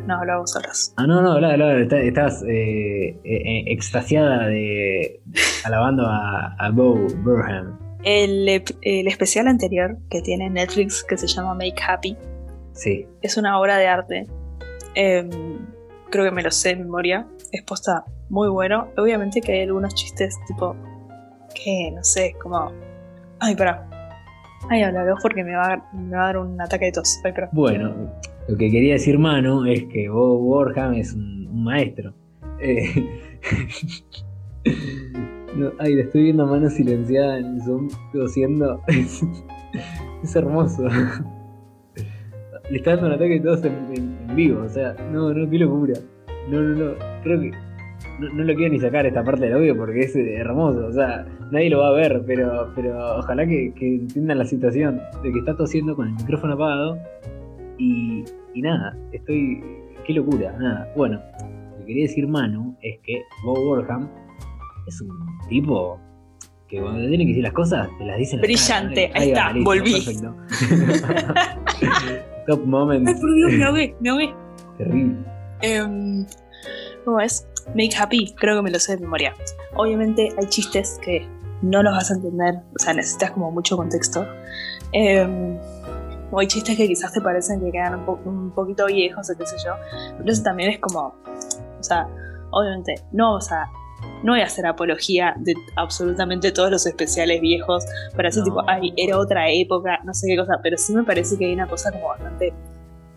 no, 0.05 0.15
hablamos 0.15 0.51
solas. 0.51 0.93
Ah, 0.97 1.07
no, 1.07 1.21
no, 1.21 1.33
habla, 1.33 1.53
habla. 1.53 1.79
Estás 1.79 2.43
eh, 2.43 3.09
eh, 3.09 3.19
eh, 3.23 3.63
extasiada 3.67 4.47
de 4.47 5.21
alabando 5.63 6.05
a, 6.07 6.55
a 6.57 6.69
Bo 6.71 6.95
Burham. 7.23 7.77
El, 8.03 8.47
el, 8.47 9.07
especial 9.07 9.47
anterior 9.47 9.97
que 10.09 10.21
tiene 10.21 10.49
Netflix 10.49 11.03
que 11.03 11.17
se 11.17 11.27
llama 11.27 11.53
Make 11.53 11.81
Happy. 11.87 12.17
Sí. 12.73 13.07
Es 13.21 13.37
una 13.37 13.59
obra 13.59 13.77
de 13.77 13.87
arte. 13.87 14.27
Em, 14.93 15.29
creo 16.09 16.25
que 16.25 16.31
me 16.31 16.43
lo 16.43 16.51
sé 16.51 16.69
de 16.69 16.75
memoria. 16.77 17.25
Es 17.51 17.63
posta 17.63 18.05
muy 18.29 18.49
bueno. 18.49 18.89
Obviamente 18.97 19.41
que 19.41 19.53
hay 19.53 19.61
algunos 19.63 19.95
chistes 19.95 20.37
tipo 20.47 20.75
que 21.55 21.91
no 21.91 22.03
sé, 22.03 22.35
como. 22.41 22.71
Ay, 23.39 23.55
pará. 23.55 23.89
Ay, 24.69 24.83
habla 24.83 25.15
porque 25.21 25.43
me 25.43 25.55
va, 25.55 25.73
a, 25.73 25.93
me 25.93 26.15
va 26.15 26.23
a 26.23 26.25
dar 26.27 26.37
un 26.37 26.59
ataque 26.59 26.85
de 26.85 26.91
tos. 26.91 27.19
Ay, 27.23 27.31
pero. 27.33 27.49
Bueno, 27.51 28.11
lo 28.47 28.57
que 28.57 28.69
quería 28.69 28.93
decir 28.93 29.17
Manu 29.17 29.65
es 29.65 29.83
que 29.85 30.07
Bob 30.09 30.41
Borham 30.41 30.93
es 30.93 31.13
un, 31.13 31.63
maestro. 31.63 32.13
Eh, 32.59 32.85
ay, 35.79 35.95
la 35.95 36.01
estoy 36.03 36.23
viendo 36.23 36.43
a 36.43 36.45
mano 36.45 36.69
silenciada 36.69 37.39
en 37.39 37.61
Zoom, 37.61 37.89
tosiendo. 38.13 38.81
es 40.23 40.35
hermoso. 40.35 40.87
Le 42.69 42.77
está 42.77 42.91
dando 42.91 43.07
un 43.07 43.13
ataque 43.13 43.39
todos 43.39 43.63
en, 43.63 44.35
vivo, 44.35 44.61
o 44.63 44.69
sea, 44.69 44.95
no, 45.11 45.33
no, 45.33 45.49
qué 45.49 45.59
locura. 45.59 45.93
No, 46.49 46.61
no, 46.61 46.75
no, 46.75 46.93
creo 47.23 47.39
que. 47.39 47.51
no, 48.19 48.43
lo 48.43 48.55
quiero 48.55 48.73
ni 48.73 48.79
sacar 48.79 49.05
esta 49.05 49.23
parte 49.23 49.45
del 49.45 49.53
audio 49.53 49.77
porque 49.77 50.01
es 50.01 50.15
hermoso, 50.15 50.85
o 50.87 50.91
sea, 50.91 51.25
nadie 51.51 51.69
lo 51.69 51.79
va 51.79 51.89
a 51.89 51.93
ver, 51.93 52.23
pero, 52.27 52.71
pero 52.75 53.17
ojalá 53.19 53.47
que, 53.47 53.73
entiendan 53.79 54.39
la 54.39 54.45
situación 54.45 55.01
de 55.23 55.31
que 55.31 55.39
está 55.39 55.55
tosiendo 55.55 55.95
con 55.95 56.07
el 56.07 56.13
micrófono 56.13 56.53
apagado 56.53 56.99
y, 57.77 58.23
y 58.53 58.61
nada, 58.61 58.97
estoy, 59.11 59.63
qué 60.05 60.13
locura, 60.13 60.55
nada, 60.59 60.91
bueno, 60.95 61.21
lo 61.71 61.79
que 61.79 61.85
quería 61.85 62.03
decir 62.03 62.27
Manu 62.27 62.75
es 62.81 62.99
que 63.03 63.21
Bob 63.43 63.59
Warham 63.67 64.09
es 64.87 65.01
un 65.01 65.09
tipo 65.49 65.99
que 66.67 66.81
cuando 66.81 67.07
tiene 67.07 67.25
que 67.25 67.29
decir 67.29 67.43
las 67.43 67.53
cosas, 67.53 67.87
te 67.97 68.05
las 68.05 68.17
dicen. 68.17 68.41
Brillante, 68.41 69.11
ahí, 69.13 69.29
está, 69.29 69.53
volví. 69.63 70.03
Top 72.47 72.65
moment. 72.65 73.07
Ay, 73.07 73.13
por 73.15 73.35
Dios, 73.35 73.53
me 73.53 73.63
ahogué, 73.63 73.95
me 73.99 74.09
ahogué. 74.09 74.33
Terrible. 74.77 75.15
Um, 75.63 76.25
¿Cómo 77.03 77.19
es? 77.19 77.47
Make 77.69 77.95
Happy, 77.97 78.33
creo 78.37 78.57
que 78.57 78.61
me 78.63 78.71
lo 78.71 78.79
sé 78.79 78.95
de 78.95 79.01
memoria. 79.01 79.33
Obviamente 79.75 80.29
hay 80.37 80.49
chistes 80.49 80.99
que 81.03 81.27
no 81.61 81.81
los 81.81 81.93
vas 81.93 82.11
a 82.11 82.15
entender, 82.15 82.55
o 82.75 82.79
sea, 82.79 82.93
necesitas 82.93 83.31
como 83.31 83.51
mucho 83.51 83.77
contexto. 83.77 84.25
Em, 84.91 85.57
o 86.35 86.39
hay 86.41 86.47
chistes 86.47 86.75
que 86.75 86.85
quizás 86.85 87.13
te 87.13 87.21
parecen 87.21 87.61
que 87.61 87.71
quedan 87.71 88.05
un, 88.25 88.51
poquito 88.51 88.87
viejos 88.87 89.29
o 89.29 89.37
qué 89.37 89.45
sé 89.45 89.55
yo. 89.63 89.71
Pero 90.17 90.29
eso 90.29 90.43
también 90.43 90.69
es 90.69 90.79
como, 90.79 91.15
o 91.79 91.83
sea, 91.83 92.07
obviamente 92.51 92.95
no, 93.13 93.35
o 93.35 93.41
sea, 93.41 93.69
no 94.21 94.33
voy 94.33 94.41
a 94.41 94.45
hacer 94.45 94.65
apología 94.65 95.33
de 95.37 95.53
absolutamente 95.77 96.51
todos 96.51 96.69
los 96.69 96.85
especiales 96.85 97.39
viejos 97.39 97.85
para 98.11 98.27
decir 98.27 98.43
tipo, 98.43 98.61
ay, 98.67 98.93
era 98.97 99.17
otra 99.17 99.49
época, 99.49 99.99
no 100.03 100.13
sé 100.13 100.27
qué 100.27 100.35
cosa, 100.35 100.59
pero 100.61 100.77
sí 100.77 100.93
me 100.93 101.03
parece 101.03 101.37
que 101.37 101.45
hay 101.45 101.53
una 101.53 101.67
cosa 101.67 101.89
como 101.93 102.09
bastante 102.09 102.53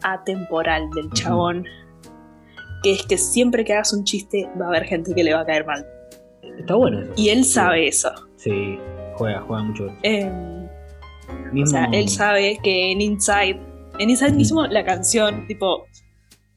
atemporal 0.02 0.88
del 0.90 1.10
chabón 1.10 1.64
que 2.84 2.92
es 2.92 3.02
que 3.02 3.18
siempre 3.18 3.64
que 3.64 3.72
hagas 3.72 3.92
un 3.92 4.04
chiste 4.04 4.48
va 4.60 4.66
a 4.66 4.68
haber 4.68 4.84
gente 4.84 5.12
que 5.12 5.24
le 5.24 5.34
va 5.34 5.40
a 5.40 5.44
caer 5.44 5.66
mal. 5.66 5.84
Está 6.56 6.76
bueno 6.76 7.00
eso. 7.00 7.12
Y 7.16 7.30
él 7.30 7.44
sabe 7.44 7.88
eso. 7.88 8.12
Sí, 8.36 8.78
juega, 9.16 9.40
juega 9.40 9.64
mucho. 9.64 9.92
O 11.62 11.66
sea, 11.66 11.88
él 11.92 12.08
sabe 12.08 12.58
que 12.62 12.92
en 12.92 13.00
Inside, 13.00 13.58
en 13.98 14.10
Inside 14.10 14.32
mismo 14.32 14.66
la 14.66 14.84
canción, 14.84 15.46
tipo, 15.46 15.86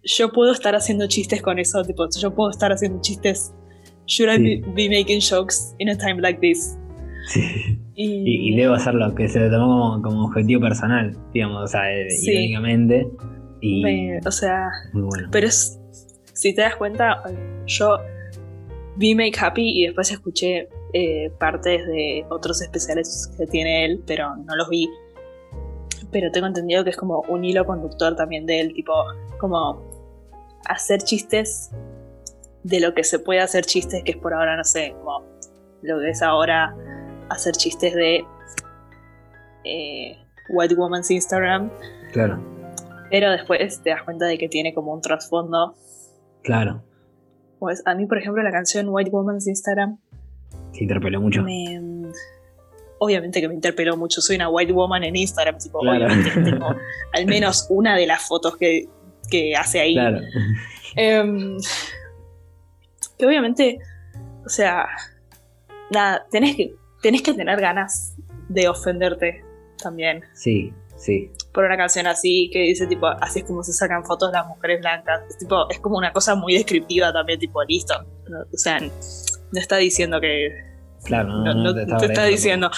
yo 0.03 0.31
puedo 0.31 0.51
estar 0.51 0.75
haciendo 0.75 1.07
chistes 1.07 1.41
con 1.41 1.59
eso, 1.59 1.83
tipo, 1.83 2.07
yo 2.19 2.33
puedo 2.33 2.49
estar 2.49 2.71
haciendo 2.71 2.99
chistes. 3.01 3.53
Should 4.07 4.33
I 4.33 4.61
be, 4.75 4.89
making 4.89 5.21
jokes 5.21 5.73
in 5.79 5.89
a 5.89 5.97
time 5.97 6.21
like 6.21 6.39
this? 6.39 6.77
Sí. 7.27 7.77
Y, 7.93 8.55
debo 8.55 8.73
hacerlo, 8.73 9.13
que 9.13 9.29
se 9.29 9.39
lo 9.39 9.51
tomó 9.51 10.01
como, 10.01 10.25
objetivo 10.25 10.61
personal, 10.61 11.15
digamos, 11.33 11.63
o 11.63 11.67
sea, 11.67 11.91
eh, 11.93 12.07
irónicamente. 12.21 13.07
Y, 13.61 14.17
o 14.25 14.31
sea, 14.31 14.69
muy 14.91 15.03
bueno. 15.03 15.29
pero 15.31 15.45
es 15.45 15.81
si 16.41 16.53
te 16.55 16.61
das 16.61 16.75
cuenta, 16.75 17.21
yo 17.67 17.99
vi 18.97 19.13
Make 19.13 19.33
Happy 19.39 19.79
y 19.79 19.85
después 19.85 20.11
escuché 20.11 20.67
eh, 20.93 21.31
partes 21.39 21.86
de 21.88 22.25
otros 22.29 22.62
especiales 22.62 23.31
que 23.38 23.48
tiene 23.48 23.86
él, 23.86 24.03
pero 24.05 24.36
no 24.36 24.55
los 24.55 24.69
vi. 24.69 24.89
Pero 26.12 26.31
tengo 26.31 26.48
entendido 26.48 26.83
que 26.83 26.89
es 26.89 26.98
como 26.98 27.21
un 27.29 27.43
hilo 27.43 27.65
conductor 27.65 28.15
también 28.15 28.45
de 28.45 28.60
él, 28.60 28.74
tipo, 28.74 28.93
como 29.39 29.81
hacer 30.67 31.01
chistes 31.01 31.71
de 32.63 32.79
lo 32.79 32.93
que 32.93 33.03
se 33.03 33.19
puede 33.19 33.39
hacer 33.39 33.65
chistes, 33.65 34.03
que 34.03 34.12
es 34.12 34.17
por 34.17 34.33
ahora, 34.33 34.57
no 34.57 34.63
sé, 34.63 34.93
como 35.00 35.25
lo 35.81 36.00
que 36.00 36.10
es 36.10 36.21
ahora 36.21 36.75
hacer 37.29 37.53
chistes 37.53 37.95
de 37.95 38.25
eh, 39.63 40.17
White 40.50 40.75
Woman's 40.75 41.10
Instagram. 41.10 41.71
Claro. 42.12 42.39
Pero 43.10 43.31
después 43.31 43.81
te 43.81 43.89
das 43.89 44.03
cuenta 44.03 44.25
de 44.25 44.38
que 44.38 44.48
tiene 44.48 44.74
como 44.74 44.93
un 44.93 45.01
trasfondo 45.01 45.75
Claro. 46.43 46.83
Pues 47.60 47.83
a 47.86 47.93
mí, 47.95 48.05
por 48.07 48.17
ejemplo, 48.17 48.41
la 48.41 48.51
canción 48.51 48.88
White 48.89 49.12
Woman's 49.12 49.48
Instagram. 49.48 50.00
¿Te 50.73 50.83
interpeló 50.83 51.21
mucho? 51.21 51.43
obviamente 53.03 53.41
que 53.41 53.47
me 53.47 53.55
interpeló 53.55 53.97
mucho. 53.97 54.21
Soy 54.21 54.35
una 54.35 54.47
white 54.47 54.71
woman 54.71 55.03
en 55.03 55.15
Instagram. 55.15 55.57
Tipo, 55.57 55.79
obviamente 55.79 56.29
tengo 56.29 56.75
al 57.13 57.25
menos 57.25 57.65
una 57.69 57.95
de 57.95 58.05
las 58.05 58.27
fotos 58.27 58.55
que, 58.57 58.87
hace 59.57 59.79
ahí. 59.79 59.93
Claro. 59.93 60.19
Em, 60.95 61.57
que 63.17 63.25
obviamente, 63.25 63.79
o 64.45 64.49
sea, 64.49 64.87
nada, 65.89 66.27
tenés 66.29 66.55
que, 66.55 66.75
tenés 67.01 67.23
que 67.23 67.33
tener 67.33 67.59
ganas 67.59 68.15
de 68.49 68.67
ofenderte 68.67 69.43
también. 69.81 70.21
Sí, 70.33 70.71
sí 70.95 71.31
por 71.53 71.65
una 71.65 71.77
canción 71.77 72.07
así 72.07 72.49
que 72.51 72.59
dice 72.59 72.87
tipo 72.87 73.07
así 73.07 73.39
es 73.39 73.45
como 73.45 73.63
se 73.63 73.73
sacan 73.73 74.05
fotos 74.05 74.31
las 74.31 74.47
mujeres 74.47 74.79
blancas 74.79 75.21
es, 75.29 75.37
tipo 75.37 75.69
es 75.69 75.79
como 75.79 75.97
una 75.97 76.13
cosa 76.13 76.35
muy 76.35 76.53
descriptiva 76.53 77.11
también 77.11 77.39
tipo 77.39 77.61
listo 77.63 77.93
o 78.29 78.57
sea 78.57 78.79
no 79.51 79.60
está 79.60 79.77
diciendo 79.77 80.20
que 80.22 80.50
claro 81.03 81.29
no, 81.43 81.74
te, 81.74 81.84
está, 82.05 82.25
diciendo 82.25 82.70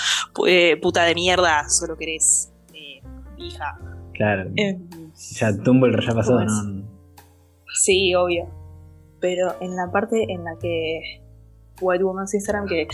eh, 0.48 0.77
puta 0.82 1.03
de 1.03 1.15
mierda 1.15 1.68
solo 1.70 1.98
querés 1.98 2.51
eh, 2.74 3.01
hija 3.38 3.77
claro. 4.13 4.50
Eh, 4.56 4.80
ya 5.15 5.56
tumbo 5.58 5.86
el 5.86 6.00
ya 6.00 6.13
pasó 6.13 6.39
no 6.39 6.94
sí 7.74 8.15
obvio. 8.15 8.48
Pero 9.20 9.56
en 9.60 9.75
la 9.75 9.92
parte 9.92 10.32
en 10.32 10.44
la 10.44 10.58
que 10.60 11.22
White 11.82 12.03
Woman's 12.03 12.34
Instagram 12.34 12.68
que 12.68 12.88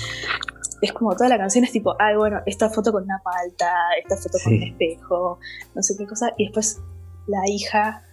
es 0.81 0.93
como 0.93 1.13
toda 1.13 1.29
la 1.29 1.37
canción 1.37 1.65
es 1.65 1.71
tipo, 1.71 1.95
ay, 1.99 2.15
bueno, 2.15 2.39
esta 2.45 2.69
foto 2.69 2.91
con 2.93 3.03
una 3.03 3.21
palta, 3.21 3.73
esta 4.01 4.15
foto 4.15 4.37
con 4.43 4.53
un 4.53 4.63
espejo, 4.63 5.39
no 5.75 5.83
sé 5.83 5.95
qué 5.97 6.05
cosa. 6.05 6.33
Y 6.37 6.45
después 6.45 6.81
la 7.27 7.41
hija 7.47 8.03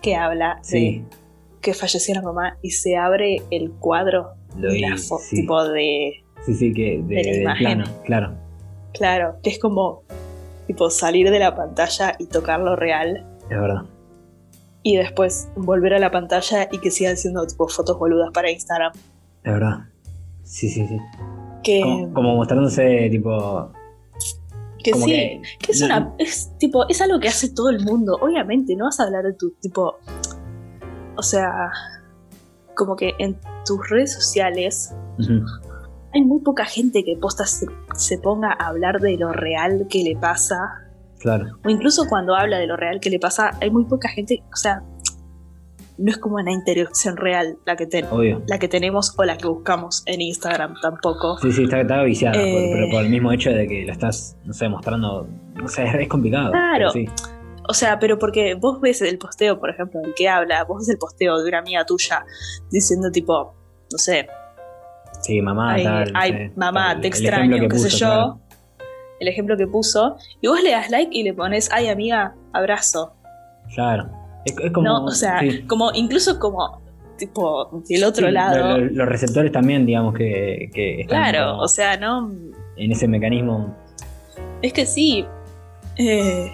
que 0.00 0.14
habla 0.14 0.60
de 0.70 1.04
que 1.60 1.74
falleció 1.74 2.14
la 2.14 2.22
mamá 2.22 2.58
y 2.60 2.70
se 2.70 2.96
abre 2.96 3.42
el 3.50 3.72
cuadro 3.72 4.34
de 4.56 4.80
la 4.80 4.96
foto, 4.96 5.22
tipo 5.30 5.64
de. 5.68 6.24
Sí, 6.44 6.54
sí, 6.54 6.72
que 6.72 7.02
de, 7.04 7.22
la 7.24 7.56
imagen. 7.58 7.84
claro. 8.04 8.34
Claro, 8.92 9.36
que 9.42 9.50
es 9.50 9.58
como 9.58 10.02
tipo 10.66 10.90
salir 10.90 11.30
de 11.30 11.38
la 11.38 11.54
pantalla 11.54 12.14
y 12.18 12.26
tocar 12.26 12.60
lo 12.60 12.76
real. 12.76 13.26
Es 13.48 13.60
verdad. 13.60 13.82
Y 14.82 14.96
después 14.96 15.48
volver 15.56 15.94
a 15.94 15.98
la 15.98 16.10
pantalla 16.10 16.68
y 16.70 16.78
que 16.78 16.90
sigan 16.90 17.16
siendo 17.16 17.46
tipo 17.46 17.68
fotos 17.68 17.98
boludas 17.98 18.30
para 18.32 18.50
Instagram. 18.50 18.92
Es 19.44 19.52
verdad. 19.52 19.86
Sí, 20.42 20.68
sí, 20.68 20.86
sí. 20.86 20.98
Que, 21.62 22.08
como, 22.12 22.34
mostrándose 22.34 23.08
tipo 23.10 23.70
que 24.82 24.92
sí, 24.94 25.40
que, 25.60 25.70
es 25.70 25.80
una 25.80 26.12
es 26.18 26.50
tipo 26.58 26.88
es 26.88 27.00
algo 27.00 27.20
que 27.20 27.28
hace 27.28 27.54
todo 27.54 27.70
el 27.70 27.84
mundo. 27.84 28.18
Obviamente 28.20 28.74
no 28.74 28.86
vas 28.86 28.98
a 28.98 29.04
hablar 29.04 29.24
de 29.24 29.32
tu 29.34 29.52
tipo 29.60 29.96
o 31.16 31.22
sea, 31.22 31.70
como 32.74 32.96
que 32.96 33.14
en 33.18 33.38
tus 33.64 33.88
redes 33.88 34.12
sociales 34.12 34.94
hay 36.14 36.22
muy 36.22 36.40
poca 36.40 36.64
gente 36.64 37.04
que 37.04 37.16
posta 37.16 37.46
se, 37.46 37.66
se, 37.96 38.18
ponga 38.18 38.52
a 38.52 38.68
hablar 38.68 39.00
de 39.00 39.16
lo 39.16 39.32
real 39.32 39.86
que 39.88 40.02
le 40.02 40.16
pasa. 40.16 40.56
Claro. 41.18 41.58
O 41.64 41.70
incluso 41.70 42.06
cuando 42.08 42.34
habla 42.34 42.58
de 42.58 42.66
lo 42.66 42.76
real 42.76 43.00
que 43.00 43.08
le 43.08 43.18
pasa, 43.18 43.52
hay 43.60 43.70
muy 43.70 43.84
poca 43.84 44.08
gente, 44.08 44.42
o 44.52 44.56
sea, 44.56 44.82
no 45.98 46.10
es 46.10 46.18
como 46.18 46.36
una 46.36 46.52
interacción 46.52 47.16
real 47.16 47.58
la 47.64 47.76
que, 47.76 47.86
la 48.46 48.58
que 48.58 48.68
tenemos 48.68 49.14
o 49.16 49.24
la 49.24 49.36
que 49.36 49.46
buscamos 49.46 50.02
en 50.06 50.20
Instagram 50.20 50.74
tampoco. 50.82 51.38
Sí, 51.38 51.52
sí, 51.52 51.64
está, 51.64 52.02
viciada, 52.02 52.34
pero 52.34 52.90
por 52.90 53.04
el 53.04 53.10
mismo 53.10 53.32
hecho 53.32 53.50
de 53.50 53.66
que 53.68 53.84
la 53.84 53.92
estás, 53.92 54.36
no 54.44 54.52
sé, 54.52 54.68
mostrando, 54.68 55.28
no 55.54 55.68
sé, 55.68 55.84
es 56.02 56.08
complicado. 56.08 56.50
Claro. 56.50 56.90
O 57.68 57.74
sea, 57.74 57.98
pero 57.98 58.18
porque 58.18 58.54
vos 58.54 58.80
ves 58.80 59.02
el 59.02 59.18
posteo, 59.18 59.58
por 59.58 59.70
ejemplo, 59.70 60.00
del 60.00 60.14
que 60.14 60.28
habla, 60.28 60.64
vos 60.64 60.78
ves 60.78 60.88
el 60.90 60.98
posteo 60.98 61.40
de 61.40 61.48
una 61.48 61.58
amiga 61.58 61.84
tuya 61.84 62.24
diciendo 62.70 63.10
tipo, 63.10 63.54
no 63.90 63.98
sé. 63.98 64.28
Sí, 65.20 65.40
mamá, 65.40 65.76
ay, 66.14 66.50
mamá, 66.56 67.00
te 67.00 67.08
extraño, 67.08 67.68
qué 67.68 67.78
sé 67.78 67.90
yo. 67.90 68.40
El 69.20 69.28
ejemplo 69.28 69.56
que 69.56 69.68
puso. 69.68 70.16
Y 70.40 70.48
vos 70.48 70.60
le 70.62 70.72
das 70.72 70.90
like 70.90 71.16
y 71.16 71.22
le 71.22 71.32
pones, 71.32 71.70
ay, 71.72 71.88
amiga, 71.88 72.34
abrazo. 72.52 73.14
Claro. 73.74 74.10
Es, 74.44 74.72
como, 74.72 74.88
no, 74.88 75.04
o 75.04 75.10
sea, 75.12 75.40
como 75.68 75.92
incluso 75.94 76.40
como 76.40 76.82
tipo 77.16 77.82
del 77.88 78.02
otro 78.02 78.30
lado. 78.30 78.78
los 78.78 79.08
receptores 79.08 79.52
también, 79.52 79.86
digamos 79.86 80.14
que, 80.14 80.68
que 80.74 81.02
están 81.02 81.30
Claro, 81.30 81.58
o 81.58 81.68
sea, 81.68 81.96
¿no? 81.96 82.32
En 82.76 82.90
ese 82.90 83.06
mecanismo. 83.06 83.76
Es 84.60 84.72
que 84.72 84.86
sí. 84.86 85.24
Eh, 85.96 86.52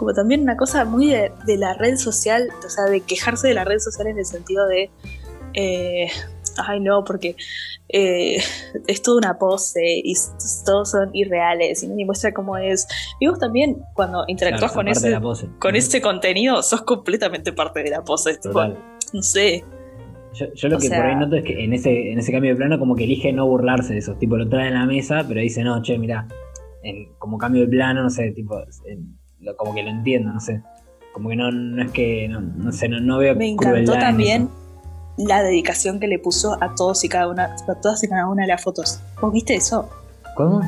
como 0.00 0.14
también 0.14 0.40
una 0.40 0.56
cosa 0.56 0.86
muy 0.86 1.08
de, 1.08 1.56
la 1.58 1.74
red 1.74 1.96
social, 1.96 2.48
o 2.66 2.70
sea, 2.70 2.86
de 2.86 3.02
quejarse 3.02 3.48
de 3.48 3.52
la 3.52 3.64
red 3.64 3.78
social 3.80 4.06
en 4.06 4.16
el 4.16 4.24
sentido 4.24 4.66
de. 4.66 4.90
Eh, 5.52 6.08
ay, 6.56 6.80
no, 6.80 7.04
porque 7.04 7.36
eh, 7.90 8.38
es 8.86 9.02
toda 9.02 9.18
una 9.18 9.38
pose 9.38 9.82
y 9.84 10.14
todos 10.64 10.92
son 10.92 11.10
irreales 11.12 11.82
y 11.82 11.88
me 11.88 12.06
muestra 12.06 12.32
cómo 12.32 12.56
es. 12.56 12.88
Y 13.20 13.26
vos 13.26 13.38
también, 13.38 13.82
cuando 13.92 14.24
interactúas 14.26 14.72
con, 14.72 14.88
ese, 14.88 15.20
con 15.58 15.76
ese 15.76 16.00
contenido, 16.00 16.62
sos 16.62 16.80
completamente 16.80 17.52
parte 17.52 17.82
de 17.82 17.90
la 17.90 18.02
pose. 18.02 18.38
no 19.12 19.22
sé. 19.22 19.66
Yo, 20.32 20.68
lo 20.70 20.78
que 20.78 20.88
por 20.88 20.98
ahí 20.98 21.16
noto 21.16 21.36
es 21.36 21.44
que 21.44 21.62
en 21.62 21.74
ese, 21.74 22.12
en 22.12 22.18
ese 22.18 22.32
cambio 22.32 22.52
de 22.52 22.56
plano 22.56 22.78
como 22.78 22.96
que 22.96 23.04
elige 23.04 23.34
no 23.34 23.46
burlarse 23.46 23.92
de 23.92 23.98
eso. 23.98 24.14
Tipo, 24.14 24.38
lo 24.38 24.48
trae 24.48 24.68
en 24.68 24.74
la 24.74 24.86
mesa, 24.86 25.26
pero 25.28 25.40
dice, 25.40 25.62
no, 25.62 25.82
che, 25.82 25.98
mira, 25.98 26.26
como 27.18 27.36
cambio 27.36 27.60
de 27.62 27.68
plano, 27.68 28.02
no 28.02 28.08
sé, 28.08 28.30
tipo, 28.30 28.56
como 29.56 29.74
que 29.74 29.82
lo 29.82 29.90
entiendo, 29.90 30.32
no 30.32 30.40
sé. 30.40 30.62
Como 31.12 31.28
que 31.28 31.36
no, 31.36 31.50
no 31.50 31.82
es 31.82 31.90
que, 31.90 32.28
no, 32.28 32.72
sé, 32.72 32.88
no, 32.88 33.18
veo 33.18 33.34
Me 33.34 33.48
encantó 33.48 33.92
también 33.94 34.48
la 35.16 35.42
dedicación 35.42 35.98
que 36.00 36.06
le 36.06 36.18
puso 36.18 36.56
a 36.62 36.74
todos 36.74 37.02
y 37.04 37.08
cada 37.08 37.28
una, 37.28 37.56
a 37.68 37.74
todas 37.80 38.02
y 38.04 38.08
cada 38.08 38.28
una 38.28 38.42
de 38.42 38.48
las 38.48 38.62
fotos. 38.62 39.00
¿Vos 39.20 39.32
viste 39.32 39.54
eso? 39.54 39.88
¿Cómo? 40.36 40.60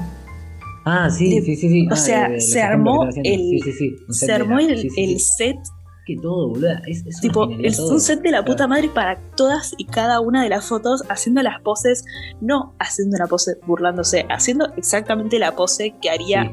Ah, 0.85 1.09
sí, 1.11 1.41
sí, 1.43 1.55
sí, 1.57 1.69
sí. 1.69 1.87
O 1.89 1.93
Ah, 1.93 1.97
sea, 1.97 2.29
de- 2.29 2.35
de 2.35 2.41
se 2.41 2.61
armó 2.61 3.05
el-. 3.05 3.15
Sí, 3.25 3.61
sí, 3.63 3.73
sí. 3.73 3.97
Se 4.11 4.33
armó 4.33 4.57
la- 4.59 4.63
el, 4.65 4.89
el 4.97 5.21
set, 5.21 5.57
Que 6.05 6.17
todo, 6.17 6.49
boluda. 6.49 6.83
Es, 6.89 7.05
tipo, 7.21 7.45
un 7.47 8.01
set 8.01 8.21
de 8.23 8.33
la 8.33 8.45
puta 8.45 8.67
madre 8.67 8.89
para 8.89 9.17
todas 9.37 9.73
y 9.79 9.85
cada 9.85 10.19
una 10.19 10.43
de 10.43 10.49
las 10.49 10.69
fotos, 10.69 11.05
haciendo 11.09 11.41
las 11.43 11.61
poses, 11.61 12.05
no 12.41 12.75
haciendo 12.81 13.15
una 13.17 13.29
pose 13.29 13.53
burlándose, 13.65 14.27
haciendo 14.29 14.73
exactamente 14.77 15.39
la 15.39 15.55
pose 15.55 15.95
que 16.03 16.11
haría 16.11 16.43
Sí, 16.43 16.51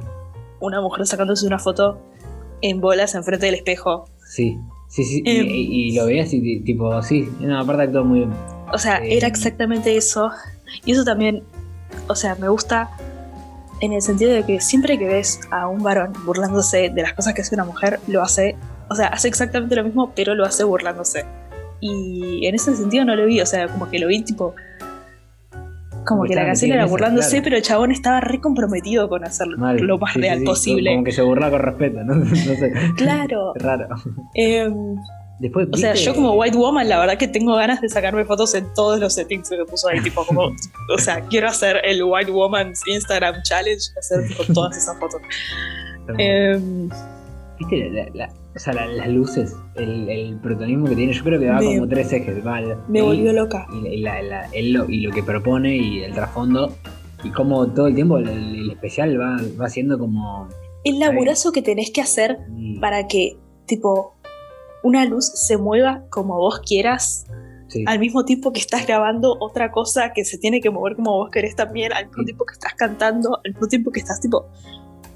una 0.59 0.81
mujer 0.81 1.05
sacándose 1.07 1.45
una 1.47 1.59
foto 1.59 1.99
en 2.61 2.81
bolas 2.81 3.15
enfrente 3.15 3.45
del 3.45 3.55
espejo. 3.55 4.05
sí, 4.25 4.57
sí, 4.89 5.03
sí. 5.03 5.21
Y, 5.25 5.89
y 5.91 5.95
lo 5.95 6.05
veías 6.05 6.33
y 6.33 6.41
ti- 6.41 6.59
tipo, 6.61 7.01
sí. 7.03 7.29
No, 7.39 7.59
aparte 7.59 7.83
actuó 7.83 8.03
muy 8.03 8.19
bien. 8.19 8.31
O 8.73 8.77
sea, 8.77 8.97
Eh. 8.97 9.17
era 9.17 9.27
exactamente 9.27 9.95
eso. 9.95 10.29
Y 10.85 10.91
eso 10.93 11.03
también, 11.03 11.43
o 12.07 12.15
sea, 12.15 12.35
me 12.35 12.49
gusta 12.49 12.89
en 13.81 13.93
el 13.93 14.01
sentido 14.01 14.31
de 14.31 14.43
que 14.43 14.59
siempre 14.61 14.97
que 14.99 15.05
ves 15.07 15.39
a 15.51 15.67
un 15.67 15.81
varón 15.81 16.13
burlándose 16.25 16.89
de 16.89 17.01
las 17.01 17.13
cosas 17.13 17.33
que 17.33 17.41
hace 17.41 17.55
una 17.55 17.63
mujer, 17.65 17.99
lo 18.07 18.21
hace, 18.21 18.55
o 18.89 18.95
sea, 18.95 19.07
hace 19.07 19.27
exactamente 19.29 19.75
lo 19.75 19.83
mismo, 19.83 20.11
pero 20.15 20.35
lo 20.35 20.43
hace 20.45 20.63
burlándose. 20.65 21.23
Y 21.79 22.45
en 22.45 22.55
ese 22.55 22.75
sentido 22.75 23.05
no 23.05 23.15
lo 23.15 23.25
vi, 23.25 23.39
o 23.41 23.45
sea, 23.45 23.67
como 23.69 23.89
que 23.89 23.99
lo 23.99 24.07
vi 24.07 24.21
tipo... 24.23 24.53
Como 26.05 26.23
que 26.23 26.35
la 26.35 26.45
canción 26.45 26.71
era 26.71 26.85
burlándose, 26.85 27.29
claro. 27.29 27.43
pero 27.43 27.55
el 27.57 27.61
chabón 27.61 27.91
estaba 27.91 28.19
re 28.21 28.39
comprometido 28.41 29.09
con 29.09 29.23
hacerlo 29.23 29.57
Mal. 29.57 29.77
lo 29.77 29.97
más 29.97 30.13
Sí, 30.13 30.21
real 30.21 30.39
sí. 30.39 30.45
posible. 30.45 30.91
Como 30.91 31.03
que 31.03 31.11
se 31.11 31.21
burla 31.21 31.49
con 31.49 31.59
respeto, 31.59 32.03
¿no? 32.03 32.15
no 32.15 32.35
sé. 32.35 32.73
Claro. 32.95 33.53
Es 33.55 33.61
raro. 33.63 33.87
Em, 34.33 34.95
Después, 35.39 35.69
O 35.71 35.77
sea, 35.77 35.93
yo 35.93 36.13
como 36.13 36.33
white 36.33 36.57
woman, 36.57 36.89
la 36.89 36.99
verdad 36.99 37.17
que 37.17 37.29
tengo 37.29 37.55
ganas 37.55 37.79
de 37.79 37.87
sacarme 37.87 38.25
fotos 38.25 38.53
en 38.55 38.65
todos 38.73 38.99
los 38.99 39.13
settings 39.13 39.49
que 39.49 39.55
me 39.57 39.63
puso 39.63 39.87
ahí, 39.87 40.01
tipo 40.01 40.25
como, 40.25 40.41
o 40.93 40.97
sea, 40.97 41.21
quiero 41.21 41.47
hacer 41.47 41.79
el 41.85 42.03
white 42.03 42.29
woman 42.29 42.73
Instagram 42.85 43.41
challenge, 43.43 43.85
hacer 43.97 44.27
tipo 44.27 44.43
todas 44.53 44.75
esas 44.75 44.99
fotos. 44.99 45.21
Em, 46.17 46.89
¿Viste 47.59 47.89
la- 47.89 48.09
la- 48.13 48.33
o 48.55 48.59
sea, 48.59 48.73
la- 48.73 48.87
las 48.87 49.07
luces, 49.09 49.55
el, 49.75 50.09
el 50.09 50.37
protagonismo 50.39 50.87
que 50.87 50.95
tiene? 50.95 51.13
Yo 51.13 51.23
creo 51.23 51.39
que 51.39 51.49
va 51.49 51.59
Me- 51.59 51.65
como 51.75 51.87
tres 51.87 52.11
ejes. 52.13 52.45
Va, 52.45 52.59
el- 52.59 52.75
me 52.87 53.01
volvió 53.01 53.33
loca. 53.33 53.67
y, 53.73 54.71
lo, 54.71 54.89
y 54.89 55.01
lo 55.01 55.11
que 55.11 55.21
propone 55.23 55.75
y 55.75 55.99
el 56.03 56.13
trasfondo. 56.13 56.73
Y 57.23 57.31
como 57.31 57.67
todo 57.73 57.87
el 57.87 57.95
tiempo 57.95 58.17
el, 58.17 58.71
especial 58.71 59.19
va, 59.19 59.37
va 59.59 59.69
siendo 59.69 59.99
como. 59.99 60.47
El 60.85 60.99
laburazo 60.99 61.51
que 61.51 61.61
tenés 61.61 61.91
que 61.91 61.99
hacer 62.01 62.39
para 62.79 63.07
que, 63.07 63.35
tipo, 63.65 64.15
una 64.83 65.03
luz 65.03 65.25
se 65.25 65.57
mueva 65.57 66.05
como 66.09 66.37
vos 66.37 66.61
quieras, 66.65 67.25
Sí, 67.67 67.83
al 67.85 67.99
mismo 67.99 68.23
tiempo 68.25 68.51
que 68.53 68.61
estás 68.61 68.87
grabando 68.87 69.35
otra 69.41 69.69
cosa 69.71 70.11
que 70.15 70.23
se 70.23 70.37
tiene 70.39 70.61
que 70.61 70.69
mover 70.71 70.95
como 70.95 71.11
vos 71.17 71.29
querés 71.29 71.55
también, 71.55 71.91
al 71.93 72.05
mismo 72.07 72.21
Sí. 72.21 72.25
tiempo 72.27 72.45
que 72.45 72.53
estás 72.53 72.73
cantando, 72.75 73.37
al 73.45 73.51
mismo 73.51 73.67
tiempo 73.67 73.91
que 73.91 73.99
estás, 73.99 74.19
tipo, 74.21 74.47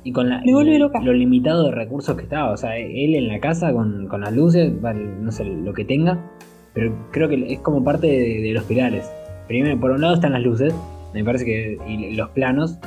y 0.03 0.12
con 0.12 0.29
la, 0.29 0.41
me 0.41 0.79
loca. 0.79 1.00
lo 1.01 1.13
limitado 1.13 1.65
de 1.65 1.72
recursos 1.72 2.15
que 2.17 2.24
estaba. 2.24 2.51
O 2.51 2.57
sea, 2.57 2.77
él 2.77 3.15
en 3.15 3.27
la 3.27 3.39
casa 3.39 3.72
con, 3.72 4.07
con 4.07 4.22
las 4.22 4.33
luces, 4.33 4.72
no 5.22 5.31
sé 5.31 5.45
lo 5.45 5.74
que 5.74 5.86
tenga. 5.86 6.19
Pero 6.74 6.93
creo 7.12 7.29
que 7.29 7.53
es 7.53 7.60
como 7.60 7.83
parte 7.83 8.07
de, 8.07 8.41
de 8.41 8.51
los 8.53 8.63
pilares. 8.63 9.10
Primero, 9.48 9.79
por 9.79 9.91
un 9.91 10.01
lado 10.01 10.15
están 10.15 10.31
las 10.33 10.41
luces, 10.41 10.74
me 11.13 11.24
parece 11.24 11.46
que. 11.46 11.77
Y 11.87 12.16
los 12.16 12.29
planos, 12.29 12.77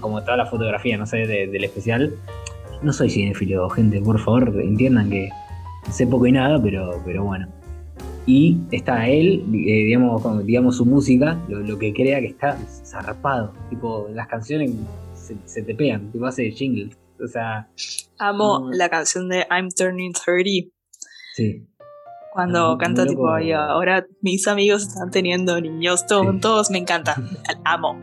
como 0.00 0.22
toda 0.22 0.36
la 0.36 0.46
fotografía, 0.46 0.96
no 0.98 1.06
sé, 1.06 1.18
de- 1.26 1.46
del 1.46 1.64
especial. 1.64 2.12
No 2.82 2.92
soy 2.92 3.10
cinéfilo, 3.10 3.68
gente, 3.70 4.00
por 4.00 4.18
favor, 4.20 4.54
entiendan 4.62 5.10
que 5.10 5.30
sé 5.90 6.06
poco 6.06 6.26
y 6.26 6.32
nada, 6.32 6.60
pero, 6.62 7.00
pero 7.04 7.24
bueno. 7.24 7.48
Y 8.26 8.58
está 8.72 9.08
él, 9.08 9.42
eh, 9.54 9.84
digamos, 9.84 10.46
digamos 10.46 10.76
su 10.76 10.84
música, 10.84 11.38
lo, 11.48 11.60
lo 11.60 11.78
que 11.78 11.92
crea 11.94 12.20
que 12.20 12.26
está 12.26 12.56
zarpado. 12.84 13.52
Tipo, 13.70 14.06
las 14.14 14.28
canciones 14.28 14.72
se, 15.28 15.36
se 15.44 15.62
te 15.62 15.74
pegan, 15.74 16.10
tipo 16.12 16.26
hace 16.26 16.50
jingles. 16.50 16.96
O 17.22 17.26
sea, 17.26 17.68
amo 18.18 18.60
No. 18.60 18.70
la 18.72 18.88
canción 18.88 19.28
de 19.28 19.44
I'm 19.50 19.68
Turning 19.76 20.12
30. 20.12 20.70
sí. 21.34 21.64
Cuando 22.32 22.76
canta 22.78 23.04
tipo, 23.06 23.22
loco. 23.22 23.34
"Ay, 23.34 23.50
ahora 23.52 24.06
mis 24.20 24.46
amigos 24.46 24.82
están 24.86 25.10
teniendo 25.10 25.60
niños, 25.60 26.06
todos, 26.06 26.34
Sí. 26.34 26.40
todos 26.40 26.70
me 26.70 26.78
encanta, 26.78 27.16
amo. 27.64 27.98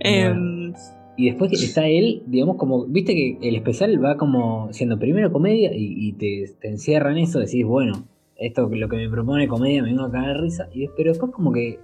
Em, 0.00 0.72
Y 1.18 1.26
después 1.30 1.52
está 1.52 1.86
él, 1.86 2.22
digamos, 2.26 2.56
como, 2.56 2.86
viste 2.86 3.14
que 3.14 3.38
el 3.42 3.54
especial 3.56 4.02
va 4.04 4.16
como 4.16 4.70
siendo 4.72 4.98
primero 4.98 5.30
comedia 5.32 5.72
y, 5.74 6.08
y 6.08 6.12
te, 6.14 6.52
te 6.60 6.68
encierra 6.68 7.10
en 7.12 7.18
eso, 7.18 7.38
decís, 7.38 7.64
bueno, 7.64 8.06
esto 8.36 8.68
lo 8.70 8.88
que 8.88 8.96
me 8.96 9.08
propone 9.08 9.46
comedia 9.48 9.82
me 9.82 9.90
vengo 9.90 10.02
a 10.04 10.08
de 10.10 10.34
risa, 10.34 10.68
y, 10.74 10.88
pero 10.96 11.10
después 11.12 11.30
como 11.32 11.52
que 11.52 11.78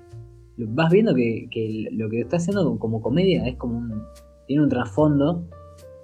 vas 0.59 0.91
viendo 0.91 1.15
que, 1.15 1.47
que 1.51 1.89
lo 1.93 2.11
que 2.11 2.21
está 2.21 2.37
haciendo 2.37 2.79
como 2.79 3.01
comedia 3.01 3.47
es 3.47 3.57
como 3.57 3.79
un, 3.79 4.03
tiene 4.47 4.63
un 4.63 4.69
trasfondo 4.69 5.45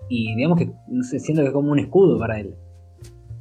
y 0.08 0.34
digamos 0.34 0.58
que, 0.58 0.70
no 0.88 1.02
sé, 1.04 1.18
siento 1.18 1.42
que 1.42 1.48
es 1.48 1.52
como 1.52 1.70
un 1.72 1.78
escudo 1.78 2.18
para 2.18 2.40
él. 2.40 2.54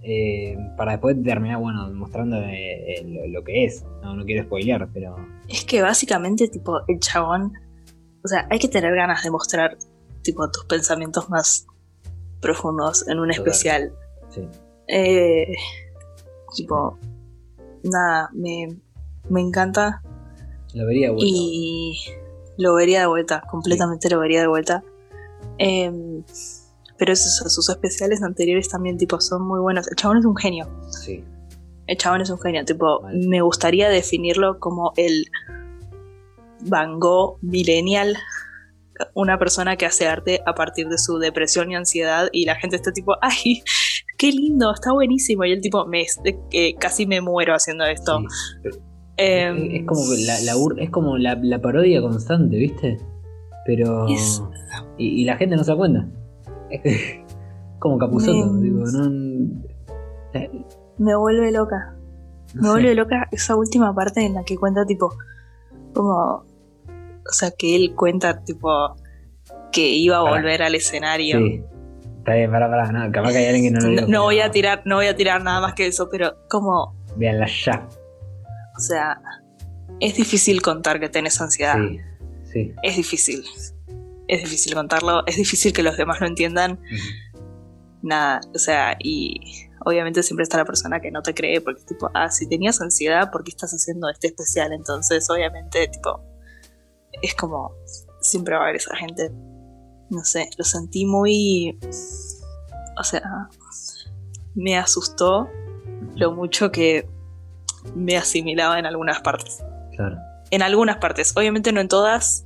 Eh, 0.02 0.58
para 0.78 0.94
después 0.94 1.22
terminar, 1.22 1.60
bueno, 1.60 1.90
mostrando 1.94 2.38
eh, 2.38 3.04
lo, 3.06 3.28
lo 3.28 3.44
que 3.44 3.66
es. 3.66 3.84
No, 4.02 4.16
no 4.16 4.24
quiero 4.26 4.44
spoilear, 4.44 4.88
pero... 4.94 5.16
es 5.50 5.66
que 5.66 5.82
básicamente, 5.82 6.48
tipo, 6.48 6.80
el 6.88 7.00
chabón, 7.00 7.54
o 8.24 8.28
sea, 8.28 8.48
hay 8.50 8.60
que 8.60 8.70
tener 8.70 8.96
ganas 8.96 9.24
de 9.24 9.32
mostrar, 9.32 9.78
tipo, 10.22 10.50
tus 10.50 10.66
pensamientos 10.66 11.30
más 11.30 11.68
profundos 12.42 13.08
en 13.08 13.20
un 13.20 13.30
Total. 13.30 13.48
especial. 13.48 13.94
Sí. 14.30 14.48
Eh, 14.88 15.56
tipo, 16.56 16.98
nada, 17.84 18.30
me, 18.34 18.68
me 19.30 19.42
encanta 19.42 20.02
Lo 20.74 20.86
vería 20.86 21.12
bueno. 21.12 21.26
y 21.26 21.98
lo 22.58 22.74
vería 22.74 23.02
de 23.02 23.08
vuelta, 23.08 23.44
completamente 23.50 24.10
lo 24.10 24.20
vería 24.20 24.42
de 24.42 24.48
vuelta. 24.48 24.84
Em, 25.58 26.24
pero 26.98 27.14
es 27.14 27.26
eso, 27.26 27.50
sus 27.50 27.70
especiales 27.70 28.24
anteriores 28.24 28.70
también, 28.70 28.98
tipo, 28.98 29.22
son 29.22 29.48
muy 29.48 29.60
buenos. 29.60 29.88
El 29.88 29.96
chabón 29.96 30.18
es 30.18 30.26
un 30.26 30.36
genio. 30.36 30.68
Sí. 30.90 31.24
El 31.86 31.98
chabón 31.98 32.22
es 32.22 32.30
un 32.30 32.40
genio. 32.40 32.66
Tipo, 32.66 33.02
me 33.14 33.42
gustaría 33.42 33.90
definirlo 33.90 34.60
como 34.60 34.94
el 34.98 35.26
Van 36.62 37.00
Gogh 37.00 37.38
millennial. 37.42 38.18
Una 39.14 39.38
persona 39.38 39.78
que 39.78 39.86
hace 39.86 40.08
arte 40.08 40.42
a 40.48 40.56
partir 40.56 40.88
de 40.88 40.98
su 40.98 41.20
depresión 41.20 41.72
y 41.72 41.76
ansiedad. 41.76 42.30
Y 42.32 42.46
la 42.46 42.56
gente 42.56 42.76
está 42.76 42.92
tipo, 42.92 43.16
¡ay! 43.22 43.62
¡Qué 44.18 44.32
lindo! 44.32 44.74
Está 44.74 44.92
buenísimo. 44.92 45.46
Y 45.46 45.52
el 45.52 45.62
tipo, 45.62 45.86
me, 45.86 46.06
eh, 46.52 46.76
casi 46.80 47.06
me 47.06 47.22
muero 47.22 47.54
haciendo 47.54 47.86
esto. 47.86 48.22
Sí. 48.64 48.70
Em, 49.18 49.58
Es, 49.72 49.82
es 49.82 49.86
como 49.88 50.02
que 50.02 50.18
la, 50.26 50.40
la 50.42 50.54
bur- 50.56 50.80
es 50.80 50.90
como 50.90 51.18
la, 51.18 51.36
la 51.42 51.60
parodia 51.62 52.02
constante, 52.02 52.56
¿viste? 52.58 52.98
Pero. 53.66 54.08
Es- 54.08 54.42
Y, 54.98 55.22
y 55.22 55.26
la 55.26 55.38
gente 55.38 55.56
no 55.56 55.64
se 55.64 55.72
da 55.72 55.78
cuenta. 55.78 56.08
Es 56.70 56.82
como 57.80 57.98
Capuzoto, 57.98 58.52
Me- 58.54 58.62
digo, 58.64 58.84
no. 58.86 59.62
eh, 60.34 60.52
me 60.98 61.16
vuelve 61.16 61.52
loca. 61.52 61.96
no 62.54 62.62
Me 62.62 62.68
sé. 62.68 62.70
vuelve 62.72 62.96
loca 62.96 63.28
esa 63.32 63.56
última 63.56 63.94
parte 63.94 64.26
en 64.26 64.34
la 64.36 64.44
que 64.44 64.56
cuenta, 64.58 64.86
tipo, 64.86 65.14
como. 65.94 66.44
O 67.30 67.34
sea, 67.34 67.52
que 67.52 67.76
él 67.76 67.94
cuenta, 67.96 68.44
tipo, 68.44 68.96
que 69.72 69.90
iba 69.90 70.18
a 70.18 70.24
Pará. 70.24 70.36
volver 70.38 70.62
al 70.64 70.76
escenario. 70.76 71.38
Sí. 71.40 71.62
Está 72.20 72.34
bien, 72.36 72.52
pará, 72.52 72.70
pará, 72.70 72.92
no, 72.92 73.12
capaz 73.12 73.32
que 73.32 73.38
hay 73.40 73.46
alguien 73.56 73.74
que 73.74 73.80
no 73.80 73.88
lo 73.90 74.02
No, 74.02 74.08
no 74.08 74.24
voy 74.24 74.40
a 74.40 74.52
tirar, 74.52 74.82
no 74.86 74.96
voy 74.96 75.08
a 75.08 75.16
tirar 75.16 75.44
nada 75.44 75.60
más 75.62 75.74
que 75.74 75.88
eso, 75.88 76.08
pero 76.10 76.34
como, 76.50 76.94
Véanla 77.18 77.48
ya. 77.48 77.88
O 78.78 78.80
sea, 78.80 79.20
es 80.00 80.16
difícil 80.16 80.62
contar 80.62 81.00
que 81.00 81.10
tenés 81.10 81.42
ansiedad. 81.42 81.78
Sí, 81.78 82.00
sí. 82.54 82.74
Es 82.84 82.96
difícil. 82.96 83.44
Es 84.28 84.42
difícil 84.42 84.76
contarlo, 84.76 85.26
es 85.26 85.38
difícil 85.38 85.74
que 85.74 85.84
los 85.84 85.98
demás 85.98 86.20
lo 86.22 86.28
entiendan. 86.28 86.80
Nada, 88.02 88.42
o 88.54 88.60
sea, 88.60 88.96
y 89.00 89.68
obviamente 89.86 90.22
siempre 90.22 90.44
está 90.44 90.58
la 90.58 90.66
persona 90.66 91.00
que 91.00 91.12
no 91.12 91.22
te 91.22 91.34
cree 91.34 91.62
porque 91.62 91.82
tipo, 91.84 92.10
ah, 92.14 92.30
si 92.30 92.48
tenías 92.48 92.82
ansiedad, 92.82 93.32
¿por 93.32 93.44
qué 93.44 93.52
estás 93.52 93.72
haciendo 93.72 94.10
este 94.10 94.28
especial? 94.28 94.74
Entonces, 94.74 95.30
obviamente, 95.30 95.88
tipo, 95.88 96.22
es 97.22 97.34
como, 97.36 97.72
siempre 98.22 98.56
va 98.56 98.62
a 98.62 98.64
haber 98.66 98.76
esa 98.76 98.96
gente. 98.96 99.32
No 100.10 100.24
sé, 100.24 100.50
lo 100.58 100.64
sentí 100.64 101.06
muy, 101.06 101.78
o 102.98 103.04
sea, 103.04 103.50
me 104.56 104.78
asustó 104.78 105.50
lo 106.16 106.34
mucho 106.34 106.72
que 106.72 107.08
me 107.96 108.18
asimilaba 108.18 108.80
en 108.80 108.86
algunas 108.86 109.22
partes. 109.22 109.64
Claro. 109.96 110.18
En 110.52 110.62
algunas 110.62 110.98
partes, 110.98 111.36
obviamente 111.36 111.72
no 111.72 111.82
en 111.82 111.88
todas, 111.88 112.46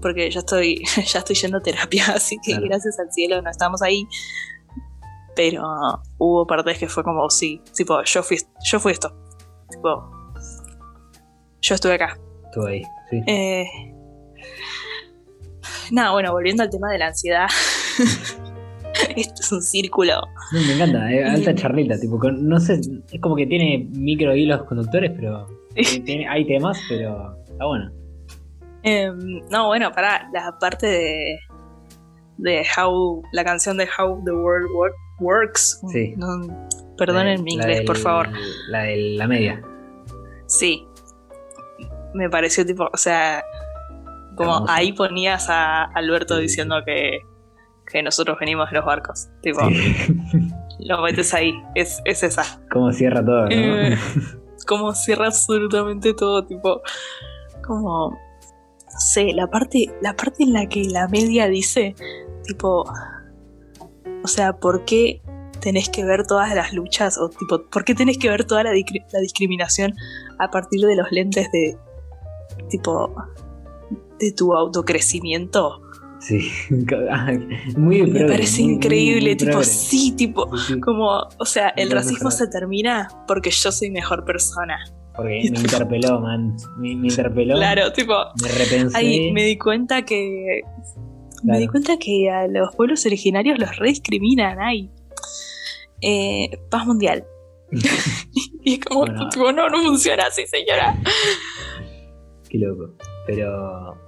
porque 0.00 0.30
ya 0.30 0.40
estoy, 0.40 0.82
ya 1.06 1.18
estoy 1.18 1.36
yendo 1.36 1.58
a 1.58 1.60
terapia, 1.60 2.04
así 2.14 2.36
que 2.42 2.52
Claro. 2.52 2.66
gracias 2.68 2.98
al 2.98 3.12
cielo 3.12 3.40
no 3.42 3.50
estamos 3.50 3.82
ahí. 3.82 4.06
Pero 5.36 5.62
hubo 6.18 6.46
partes 6.46 6.78
que 6.78 6.88
fue 6.88 7.04
como, 7.04 7.28
sí, 7.30 7.62
tipo, 7.76 8.02
yo 8.02 8.22
fui, 8.24 8.38
yo 8.64 8.80
fui 8.80 8.90
esto. 8.92 9.16
Tipo, 9.70 10.10
yo 11.60 11.74
estuve 11.74 11.94
acá. 11.94 12.18
Estuve 12.46 12.72
ahí, 12.72 12.82
sí. 13.10 13.22
Eh, 13.26 13.66
nada, 15.92 16.10
bueno, 16.12 16.32
volviendo 16.32 16.62
al 16.64 16.70
tema 16.70 16.90
de 16.90 16.98
la 16.98 17.06
ansiedad 17.08 17.46
esto 19.16 19.40
es 19.40 19.52
un 19.52 19.62
círculo. 19.62 20.14
me 20.52 20.74
encanta, 20.74 21.12
eh, 21.12 21.24
alta 21.24 21.54
charlita, 21.54 21.98
tipo, 21.98 22.18
no 22.30 22.60
sé, 22.60 22.80
es 23.12 23.20
como 23.20 23.36
que 23.36 23.46
tiene 23.46 23.88
micro 23.92 24.34
hilos 24.34 24.62
conductores, 24.64 25.12
pero 25.16 25.46
hay 26.28 26.46
temas, 26.46 26.78
pero 26.88 27.36
está 27.46 27.64
bueno. 27.64 27.90
Em, 28.82 29.42
no, 29.50 29.66
bueno, 29.66 29.90
para 29.92 30.28
la 30.32 30.56
parte 30.58 30.86
de, 30.86 31.38
de 32.38 32.66
How, 32.76 33.22
la 33.32 33.44
canción 33.44 33.76
de 33.76 33.86
How 33.86 34.22
the 34.24 34.32
World 34.32 34.68
Works. 35.20 35.80
Sí. 35.92 36.14
perdonen 36.96 37.42
mi 37.42 37.54
inglés, 37.54 37.82
por 37.82 37.96
favor. 37.96 38.28
La 38.68 38.82
de 38.82 38.96
la 39.16 39.26
media. 39.26 39.62
Sí. 40.46 40.86
Me 42.14 42.30
pareció 42.30 42.64
tipo, 42.64 42.88
o 42.92 42.96
sea, 42.96 43.44
como 44.36 44.64
ahí 44.68 44.92
ponías 44.92 45.50
a 45.50 45.84
Alberto 45.84 46.38
diciendo 46.38 46.76
que, 46.84 47.20
que, 47.90 48.02
nosotros 48.02 48.38
venimos 48.38 48.70
de 48.70 48.76
los 48.76 48.84
barcos. 48.84 49.28
Tipo, 49.42 49.60
lo 50.80 51.02
metes 51.02 51.34
ahí, 51.34 51.54
es, 51.74 52.00
es 52.04 52.22
esa. 52.22 52.60
Como 52.70 52.92
cierra 52.92 53.24
todo, 53.24 53.44
¿no? 53.44 53.50
Eh, 53.50 53.96
como 54.66 54.94
cierra 54.94 55.26
absolutamente 55.26 56.14
todo, 56.14 56.44
tipo, 56.44 56.82
como 57.66 58.18
no 58.98 59.00
sé, 59.00 59.32
la 59.32 59.46
parte, 59.46 59.94
la 60.00 60.14
parte 60.14 60.42
en 60.42 60.52
la 60.52 60.66
que 60.66 60.84
la 60.84 61.06
media 61.06 61.46
dice, 61.46 61.94
tipo, 62.44 62.84
o 64.24 64.26
sea, 64.26 64.54
¿por 64.54 64.84
qué 64.84 65.22
tenés 65.60 65.88
que 65.88 66.04
ver 66.04 66.26
todas 66.26 66.54
las 66.54 66.72
luchas? 66.72 67.16
O 67.18 67.28
tipo, 67.28 67.62
¿por 67.70 67.84
qué 67.84 67.94
tenés 67.94 68.18
que 68.18 68.28
ver 68.28 68.44
toda 68.44 68.64
la, 68.64 68.70
la 68.72 69.20
discriminación 69.20 69.94
a 70.38 70.50
partir 70.50 70.80
de 70.84 70.96
los 70.96 71.12
lentes 71.12 71.48
de, 71.52 71.76
tipo, 72.68 73.14
de 74.18 74.32
tu 74.32 74.52
autocrecimiento? 74.54 75.80
Sí, 76.20 76.50
muy 77.76 78.02
Me 78.02 78.24
parece 78.24 78.62
increíble, 78.62 79.36
tipo, 79.36 79.62
sí, 79.62 80.12
tipo, 80.16 80.50
como, 80.82 81.28
o 81.38 81.44
sea, 81.44 81.68
el 81.70 81.90
racismo 81.90 82.30
se 82.30 82.48
termina 82.48 83.08
porque 83.26 83.50
yo 83.50 83.70
soy 83.70 83.90
mejor 83.90 84.24
persona. 84.24 84.78
Porque 85.18 85.48
me 85.52 85.58
interpeló, 85.58 86.20
man. 86.20 86.56
Me, 86.78 86.90
interpeló. 86.90 87.56
Claro, 87.56 87.92
tipo. 87.92 88.14
Me 88.42 88.48
repensé. 88.48 88.96
Ahí 88.96 89.32
me 89.32 89.44
di 89.44 89.58
cuenta 89.58 90.02
que. 90.02 90.62
Me 91.42 91.58
di 91.58 91.68
cuenta 91.68 91.96
que 91.98 92.30
a 92.30 92.48
los 92.48 92.74
pueblos 92.74 93.04
originarios 93.06 93.58
los 93.58 93.76
rediscriminan. 93.76 94.58
Ay. 94.60 94.90
Eh, 96.00 96.50
paz 96.70 96.86
mundial. 96.86 97.24
y 98.62 98.74
es 98.74 98.80
como, 98.80 99.04
tipo, 99.28 99.52
no, 99.52 99.68
no 99.68 99.82
funciona 99.82 100.24
así, 100.26 100.46
señora. 100.46 100.96
Qué 102.48 102.58
loco. 102.58 102.94
Pero. 103.26 104.07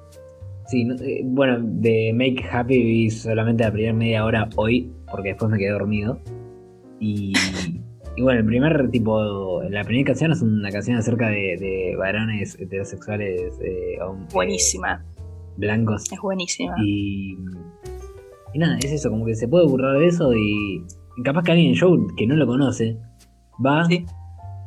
Sí, 0.70 0.88
eh, 1.02 1.22
bueno, 1.24 1.58
de 1.60 2.12
Make 2.14 2.44
Happy 2.48 2.80
vi 2.80 3.10
solamente 3.10 3.64
la 3.64 3.72
primera 3.72 3.92
media 3.92 4.24
hora 4.24 4.48
hoy, 4.54 4.92
porque 5.10 5.30
después 5.30 5.50
me 5.50 5.58
quedé 5.58 5.70
dormido. 5.70 6.20
Y 7.00 7.32
y 8.16 8.22
bueno, 8.22 8.40
el 8.40 8.46
primer 8.46 8.90
tipo, 8.90 9.62
la 9.62 9.82
primera 9.84 10.06
canción 10.08 10.32
es 10.32 10.42
una 10.42 10.70
canción 10.70 10.96
acerca 10.96 11.28
de, 11.28 11.94
varones 11.98 12.54
heterosexuales. 12.60 13.58
Eh, 13.62 13.98
buenísima. 14.32 15.02
blancos. 15.56 16.04
Es 16.12 16.20
buenísima. 16.20 16.74
Y, 16.84 17.36
y 18.52 18.58
nada, 18.58 18.78
es 18.78 18.92
eso, 18.92 19.10
como 19.10 19.24
que 19.24 19.34
se 19.34 19.48
puede 19.48 19.66
burlar 19.66 19.98
de 19.98 20.06
eso 20.06 20.34
y, 20.34 20.84
capaz 21.24 21.44
que 21.44 21.52
alguien 21.52 21.70
en 21.70 21.76
show 21.76 22.06
que 22.16 22.26
no 22.26 22.36
lo 22.36 22.46
conoce 22.46 22.96
va 23.64 23.88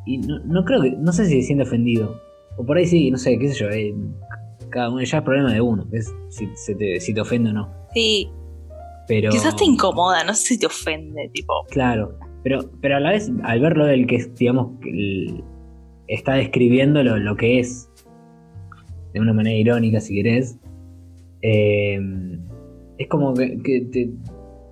y 0.05 0.17
no, 0.17 0.65
creo 0.65 0.81
que, 0.81 0.91
no 0.91 1.13
sé 1.13 1.25
si 1.25 1.41
se 1.41 1.47
siente 1.47 1.63
ofendido. 1.63 2.19
O 2.57 2.65
por 2.65 2.77
ahí 2.77 2.85
sí, 2.85 3.09
no 3.09 3.17
sé, 3.17 3.37
qué 3.39 3.49
sé 3.49 3.55
yo. 3.55 3.69
Eh, 3.69 3.95
cada 4.73 4.89
uno 4.89 5.01
ya 5.03 5.19
es 5.19 5.23
problema 5.23 5.53
de 5.53 5.61
uno, 5.61 5.87
es 5.91 6.13
si, 6.29 6.75
te, 6.75 6.99
si 6.99 7.13
te 7.13 7.21
ofende 7.21 7.51
o 7.51 7.53
no. 7.53 7.69
Sí. 7.93 8.29
Pero... 9.07 9.29
Quizás 9.29 9.55
te 9.55 9.65
incomoda, 9.65 10.23
no 10.23 10.33
sé 10.33 10.47
si 10.47 10.59
te 10.59 10.65
ofende, 10.65 11.29
tipo. 11.33 11.53
Claro. 11.69 12.17
Pero, 12.43 12.59
pero 12.81 12.97
a 12.97 12.99
la 12.99 13.11
vez, 13.11 13.31
al 13.43 13.61
verlo 13.61 13.85
del 13.85 14.07
que, 14.07 14.25
digamos, 14.35 14.71
está 16.07 16.33
describiendo 16.33 17.03
lo, 17.03 17.35
que 17.35 17.59
es, 17.59 17.89
de 19.13 19.19
una 19.19 19.33
manera 19.33 19.55
irónica, 19.55 20.01
si 20.01 20.15
querés, 20.15 20.57
eh, 21.41 21.99
es 22.97 23.07
como 23.07 23.33
que, 23.33 24.11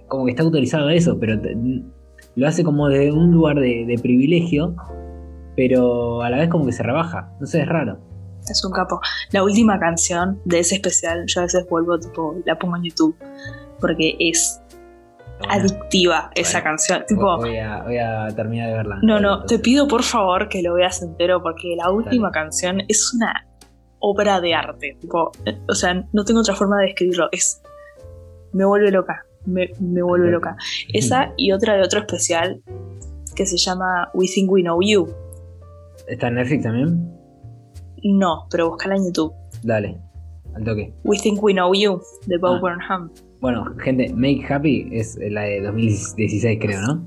como 0.07 0.25
que 0.25 0.31
está 0.31 0.43
autorizado 0.43 0.87
a 0.87 0.93
eso, 0.93 1.17
pero 1.19 1.39
lo 2.35 2.47
hace 2.47 2.63
como 2.63 2.89
de 2.89 3.11
un 3.11 3.31
lugar 3.31 3.59
de, 3.59 3.99
privilegio, 4.01 4.75
pero 5.55 6.21
a 6.21 6.29
la 6.29 6.37
vez 6.37 6.49
como 6.49 6.65
que 6.65 6.71
se 6.71 6.83
rebaja. 6.83 7.31
No 7.39 7.45
sé, 7.45 7.61
es 7.61 7.67
raro. 7.67 7.99
Es 8.51 8.63
un 8.65 8.71
capo. 8.71 8.99
La 9.31 9.43
última 9.43 9.79
canción 9.79 10.41
de 10.45 10.59
ese 10.59 10.75
especial, 10.75 11.25
yo 11.27 11.41
a 11.41 11.43
veces 11.43 11.65
vuelvo, 11.69 11.99
tipo, 11.99 12.35
la 12.45 12.57
pongo 12.57 12.77
en 12.77 12.83
YouTube, 12.83 13.15
porque 13.79 14.15
es 14.19 14.61
adictiva 15.49 16.31
esa 16.35 16.63
canción. 16.63 17.03
Tipo, 17.07 17.37
voy, 17.37 17.57
a, 17.57 18.27
terminar 18.35 18.69
de 18.69 18.73
verla. 18.75 18.99
No, 19.01 19.19
no, 19.19 19.43
te 19.45 19.59
pido 19.59 19.87
por 19.87 20.03
favor 20.03 20.49
que 20.49 20.61
lo 20.61 20.73
veas 20.75 21.01
entero 21.01 21.41
porque 21.41 21.75
la 21.75 21.91
última 21.91 22.31
canción 22.31 22.81
es 22.87 23.13
una 23.13 23.47
obra 23.99 24.41
de 24.41 24.53
arte. 24.53 24.97
Tipo, 24.99 25.31
o 25.67 25.75
sea, 25.75 26.05
no 26.11 26.25
tengo 26.25 26.41
otra 26.41 26.55
forma 26.55 26.79
de 26.79 26.87
describirlo. 26.87 27.29
Es. 27.31 27.61
Me 28.53 28.65
vuelve 28.65 28.91
loca. 28.91 29.25
Me, 29.45 29.71
vuelve 29.79 30.29
loca. 30.29 30.55
Esa 30.93 31.33
y 31.37 31.51
otra 31.51 31.75
de 31.75 31.81
otro 31.81 31.99
especial 31.99 32.61
que 33.35 33.45
se 33.45 33.57
llama 33.57 34.09
We 34.13 34.27
Think 34.27 34.51
We 34.51 34.61
Know 34.61 34.79
You. 34.81 35.07
¿Está 36.07 36.27
en 36.27 36.35
Netflix 36.35 36.63
también? 36.63 37.20
No, 38.03 38.47
pero 38.49 38.69
búscala 38.69 38.95
en 38.95 39.05
YouTube. 39.05 39.33
Dale, 39.63 39.97
al 40.55 40.63
toque. 40.63 40.93
We 41.03 41.17
Think 41.17 41.41
We 41.41 41.53
Know 41.53 41.73
You, 41.73 42.01
de 42.27 42.37
Bob 42.37 42.55
ah. 42.55 42.59
Burnham. 42.59 43.11
Bueno, 43.39 43.65
gente, 43.79 44.13
Make 44.13 44.45
Happy 44.47 44.87
es 44.91 45.17
la 45.19 45.41
de 45.41 45.61
2016, 45.61 46.59
creo, 46.61 46.81
¿no? 46.81 47.03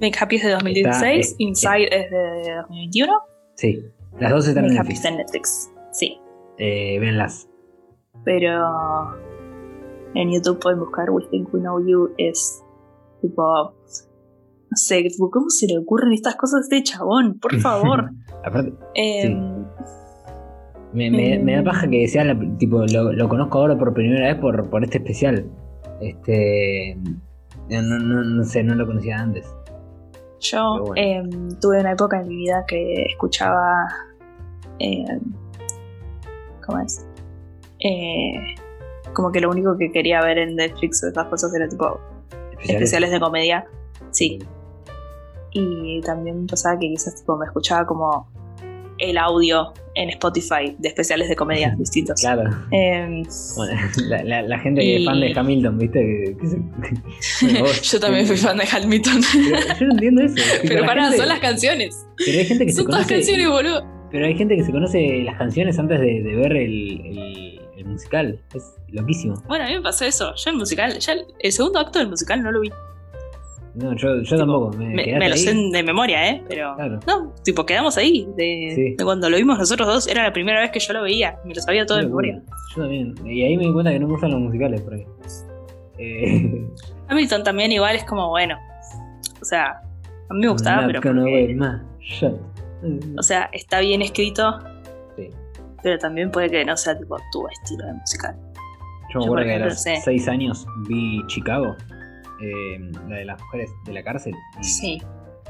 Make 0.00 0.16
Happy 0.18 0.36
es 0.36 0.42
de 0.42 0.50
2016, 0.50 1.36
Inside 1.38 1.88
es 1.90 2.10
de 2.10 2.54
2021. 2.62 3.12
Sí, 3.54 3.84
las 4.18 4.30
dos 4.32 4.48
están 4.48 4.64
en 4.64 4.74
Netflix. 4.74 4.86
Happy 4.86 4.92
está 4.94 5.08
en 5.08 5.16
Netflix, 5.16 5.70
sí. 5.92 6.18
Eh, 6.58 6.98
véanlas. 6.98 7.48
Pero 8.24 8.52
en 10.14 10.30
YouTube 10.30 10.58
pueden 10.60 10.80
buscar 10.80 11.10
We 11.10 11.24
Think 11.30 11.52
We 11.54 11.60
Know 11.60 11.86
You, 11.86 12.14
es 12.18 12.62
tipo. 13.20 13.42
No 13.42 14.76
sé, 14.76 15.04
¿cómo 15.18 15.48
se 15.48 15.66
le 15.66 15.78
ocurren 15.78 16.12
estas 16.12 16.36
cosas 16.36 16.60
a 16.60 16.62
este 16.62 16.82
chabón? 16.82 17.38
Por 17.40 17.56
favor. 17.60 18.10
Aparte. 18.44 18.72
Em, 18.94 19.64
me, 20.92 21.38
me, 21.38 21.56
da 21.56 21.62
paja 21.62 21.88
que 21.88 22.08
sea 22.08 22.36
tipo, 22.58 22.84
lo, 22.86 23.28
conozco 23.28 23.58
ahora 23.58 23.78
por 23.78 23.94
primera 23.94 24.28
vez 24.28 24.36
por, 24.36 24.68
por 24.70 24.82
este 24.84 24.98
especial. 24.98 25.46
Este. 26.00 26.96
No, 27.68 27.82
no, 27.82 28.24
no 28.24 28.44
sé, 28.44 28.64
no 28.64 28.74
lo 28.74 28.86
conocía 28.86 29.18
antes. 29.18 29.46
Yo 30.40 30.92
em, 30.96 31.30
tuve 31.60 31.80
una 31.80 31.92
época 31.92 32.20
en 32.20 32.28
mi 32.28 32.36
vida 32.36 32.64
que 32.66 33.02
escuchaba. 33.02 33.86
Eh, 34.78 35.04
¿Cómo 36.66 36.80
es? 36.80 37.06
Eh, 37.80 38.34
como 39.12 39.30
que 39.30 39.40
lo 39.40 39.50
único 39.50 39.76
que 39.76 39.92
quería 39.92 40.22
ver 40.22 40.38
en 40.38 40.56
Netflix 40.56 41.02
de 41.02 41.08
estas 41.08 41.26
cosas 41.26 41.54
era 41.54 41.68
tipo. 41.68 42.00
¿Especiales? 42.62 43.10
de 43.10 43.20
comedia. 43.20 43.66
Sí. 44.10 44.38
Y 45.52 46.00
también 46.02 46.46
pasaba 46.46 46.78
que 46.78 46.88
quizás 46.88 47.16
tipo 47.16 47.36
me 47.36 47.46
escuchaba 47.46 47.86
como 47.86 48.28
el 49.00 49.16
audio 49.18 49.72
en 49.94 50.10
Spotify 50.10 50.76
de 50.78 50.88
especiales 50.88 51.28
de 51.28 51.36
comedia 51.36 51.74
distintos. 51.78 52.20
Claro. 52.20 52.44
Em, 52.70 53.24
bueno, 53.56 53.80
la, 54.22 54.58
gente 54.58 54.80
que 54.80 54.96
es 54.96 55.04
fan 55.04 55.20
de 55.20 55.32
Hamilton, 55.34 55.78
¿viste? 55.78 56.36
yo 57.82 58.00
también 58.00 58.26
fui 58.26 58.36
fan 58.36 58.56
de 58.58 58.68
Hamilton. 58.70 59.20
yo 59.80 59.86
no 59.86 59.92
entiendo 59.92 60.22
eso. 60.22 60.36
Pero 60.68 60.86
para, 60.86 61.12
son 61.12 61.28
las 61.28 61.40
canciones. 61.40 62.06
Pero 62.18 62.38
hay 62.38 62.44
gente 62.44 62.66
que 62.66 62.72
son 62.72 62.84
se 62.84 62.90
conoce, 62.90 63.04
todas 63.04 63.18
canciones, 63.18 63.48
boludo. 63.48 63.84
Pero 64.12 64.26
hay 64.26 64.36
gente 64.36 64.56
que 64.56 64.64
se 64.64 64.72
conoce 64.72 65.22
las 65.24 65.38
canciones 65.38 65.78
antes 65.78 66.00
de, 66.00 66.22
ver 66.22 66.52
el, 66.56 67.58
el, 67.76 67.84
musical. 67.86 68.38
Es 68.54 68.74
loquísimo. 68.88 69.42
Bueno, 69.48 69.64
a 69.64 69.68
mí 69.68 69.74
me 69.74 69.82
pasó 69.82 70.04
eso. 70.04 70.34
Yo 70.36 70.50
el 70.50 70.56
musical, 70.56 70.98
ya 70.98 71.14
el 71.38 71.52
segundo 71.52 71.78
acto 71.78 71.98
del 71.98 72.08
musical 72.08 72.42
no 72.42 72.52
lo 72.52 72.60
vi. 72.60 72.70
No, 73.74 73.94
yo, 73.94 74.22
yo 74.22 74.36
tampoco. 74.36 74.76
Me, 74.76 74.94
me, 74.94 75.28
lo 75.28 75.36
sé 75.36 75.54
de 75.54 75.82
memoria, 75.82 76.28
¿eh? 76.28 76.42
Pero. 76.48 76.76
No, 77.06 77.32
tipo, 77.44 77.64
quedamos 77.64 77.96
ahí. 77.96 78.26
De, 78.36 78.96
cuando 79.02 79.30
lo 79.30 79.36
vimos 79.36 79.58
nosotros 79.58 79.86
dos, 79.86 80.08
era 80.08 80.24
la 80.24 80.32
primera 80.32 80.60
vez 80.60 80.70
que 80.70 80.80
yo 80.80 80.92
lo 80.92 81.02
veía. 81.02 81.38
Me 81.44 81.54
lo 81.54 81.60
sabía 81.60 81.86
todo 81.86 81.98
de 81.98 82.04
memoria. 82.04 82.42
Yo 82.74 82.82
también. 82.82 83.14
Y 83.24 83.42
ahí 83.42 83.56
me 83.56 83.66
di 83.66 83.72
cuenta 83.72 83.92
que 83.92 84.00
no 84.00 84.06
me 84.06 84.12
gustan 84.12 84.32
los 84.32 84.40
musicales 84.40 84.80
por 84.80 84.94
ahí. 84.94 85.06
Eh... 85.98 86.66
Hamilton 87.08 87.44
también, 87.44 87.70
igual 87.72 87.94
es 87.94 88.04
como 88.04 88.28
bueno. 88.30 88.58
O 89.40 89.44
sea, 89.44 89.80
a 90.28 90.34
mí 90.34 90.40
me 90.40 90.48
gustaba, 90.48 90.86
pero. 90.86 91.00
O 93.18 93.22
sea, 93.22 93.50
está 93.52 93.80
bien 93.80 94.02
escrito. 94.02 94.58
Sí. 95.16 95.28
Pero 95.82 95.98
también 95.98 96.30
puede 96.30 96.50
que 96.50 96.64
no 96.64 96.76
sea 96.76 96.98
tipo 96.98 97.16
tu 97.32 97.46
estilo 97.48 97.86
de 97.86 97.92
musical. 97.94 98.36
Yo 99.12 99.20
me 99.20 99.26
acuerdo 99.26 99.44
que 99.44 99.54
a 99.54 99.58
los 99.58 99.82
6 99.82 100.28
años 100.28 100.66
vi 100.88 101.20
Chicago 101.26 101.76
eh, 102.42 102.78
la 103.08 103.16
de 103.16 103.24
las 103.24 103.40
mujeres 103.40 103.70
de 103.84 103.92
la 103.92 104.02
cárcel, 104.02 104.34
y, 104.60 104.64
sí. 104.64 105.02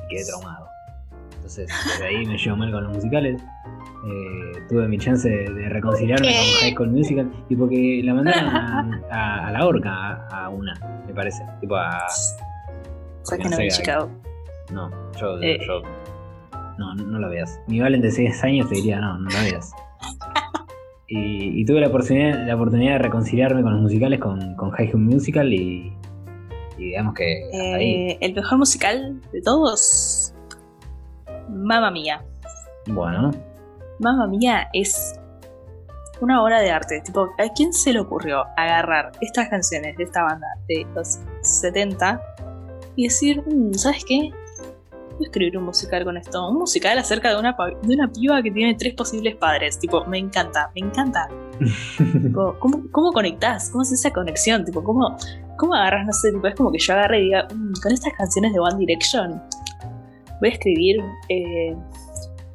quedé 0.08 0.24
traumado. 0.26 0.66
Entonces, 1.36 1.68
desde 1.86 2.06
ahí 2.06 2.26
me 2.26 2.36
llevo 2.36 2.56
mal 2.56 2.72
con 2.72 2.84
los 2.84 2.92
musicales. 2.94 3.42
eh, 3.42 4.58
tuve 4.68 4.88
mi 4.88 4.98
chance 4.98 5.28
de, 5.28 5.68
reconciliarme 5.68 6.26
con 6.26 6.34
High 6.60 6.74
School 6.74 6.90
Musical 6.90 7.30
y 7.48 7.56
porque 7.56 8.00
la 8.04 8.14
mandaron 8.14 9.04
a, 9.10 9.50
la 9.52 9.66
horca 9.66 10.26
a, 10.28 10.48
una, 10.48 10.74
me 11.06 11.14
parece. 11.14 11.42
Tipo 11.60 11.76
a. 11.76 12.06
que 13.30 13.48
no, 13.48 13.56
Chicago. 13.68 14.10
No, 14.72 14.90
yo, 15.18 15.40
eh. 15.40 15.58
yo 15.66 15.82
no, 16.78 16.94
no, 16.94 17.18
lo 17.18 17.28
veas. 17.28 17.60
Mi 17.66 17.80
Valen 17.80 18.00
de 18.00 18.10
6 18.10 18.42
años 18.44 18.68
te 18.68 18.76
diría, 18.76 19.00
no, 19.00 19.18
no 19.18 19.30
lo 19.30 19.38
veas. 19.42 19.72
Y, 21.12 21.64
tuve 21.64 21.80
la 21.80 21.88
oportunidad, 21.88 22.46
la 22.46 22.54
oportunidad 22.54 22.92
de 22.92 22.98
reconciliarme 22.98 23.62
con 23.62 23.72
los 23.72 23.82
musicales 23.82 24.20
con, 24.20 24.54
con 24.54 24.70
High 24.70 24.90
School 24.90 25.02
Musical 25.02 25.52
y, 25.52 25.92
digamos 26.84 27.14
que. 27.14 27.48
Eh, 27.52 28.18
el 28.20 28.34
mejor 28.34 28.58
musical 28.58 29.20
de 29.32 29.42
todos. 29.42 30.34
Mamma 31.48 31.90
Mía. 31.90 32.22
Bueno. 32.86 33.30
Mamma 33.98 34.26
Mía 34.26 34.68
es 34.72 35.20
una 36.20 36.42
obra 36.42 36.60
de 36.60 36.70
arte. 36.70 37.00
Tipo, 37.00 37.28
¿a 37.38 37.52
quién 37.54 37.72
se 37.72 37.92
le 37.92 38.00
ocurrió 38.00 38.44
agarrar 38.56 39.12
estas 39.20 39.48
canciones 39.48 39.96
de 39.96 40.04
esta 40.04 40.22
banda 40.22 40.46
de 40.68 40.86
los 40.94 41.18
70 41.42 42.20
y 42.96 43.04
decir, 43.04 43.42
mm, 43.46 43.74
¿sabes 43.74 44.04
qué? 44.04 44.30
Voy 45.16 45.26
a 45.26 45.28
escribir 45.28 45.58
un 45.58 45.64
musical 45.64 46.04
con 46.04 46.16
esto. 46.16 46.48
Un 46.48 46.58
musical 46.58 46.98
acerca 46.98 47.30
de 47.30 47.38
una, 47.38 47.56
de 47.82 47.94
una 47.94 48.10
piba 48.10 48.42
que 48.42 48.50
tiene 48.50 48.74
tres 48.74 48.94
posibles 48.94 49.36
padres. 49.36 49.78
Tipo, 49.78 50.04
me 50.06 50.18
encanta, 50.18 50.70
me 50.74 50.86
encanta. 50.86 51.28
tipo, 52.22 52.56
¿cómo, 52.58 52.82
¿cómo, 52.90 53.12
conectás? 53.12 53.70
¿Cómo 53.70 53.82
es 53.82 53.92
esa 53.92 54.10
conexión? 54.12 54.64
Tipo, 54.64 54.82
¿cómo, 54.82 55.16
¿cómo 55.60 55.74
agarras? 55.74 56.06
No 56.06 56.12
sé, 56.12 56.32
tipo, 56.32 56.46
es 56.48 56.54
como 56.54 56.72
que 56.72 56.78
yo 56.78 56.94
agarre 56.94 57.20
y 57.20 57.24
diga, 57.24 57.46
mm, 57.54 57.72
con 57.82 57.92
estas 57.92 58.14
canciones 58.14 58.52
de 58.54 58.58
One 58.58 58.78
Direction 58.78 59.40
voy 60.40 60.48
a 60.48 60.52
escribir 60.52 60.96
eh, 61.28 61.76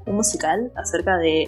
un 0.08 0.16
musical 0.16 0.72
acerca 0.76 1.18
de 1.18 1.44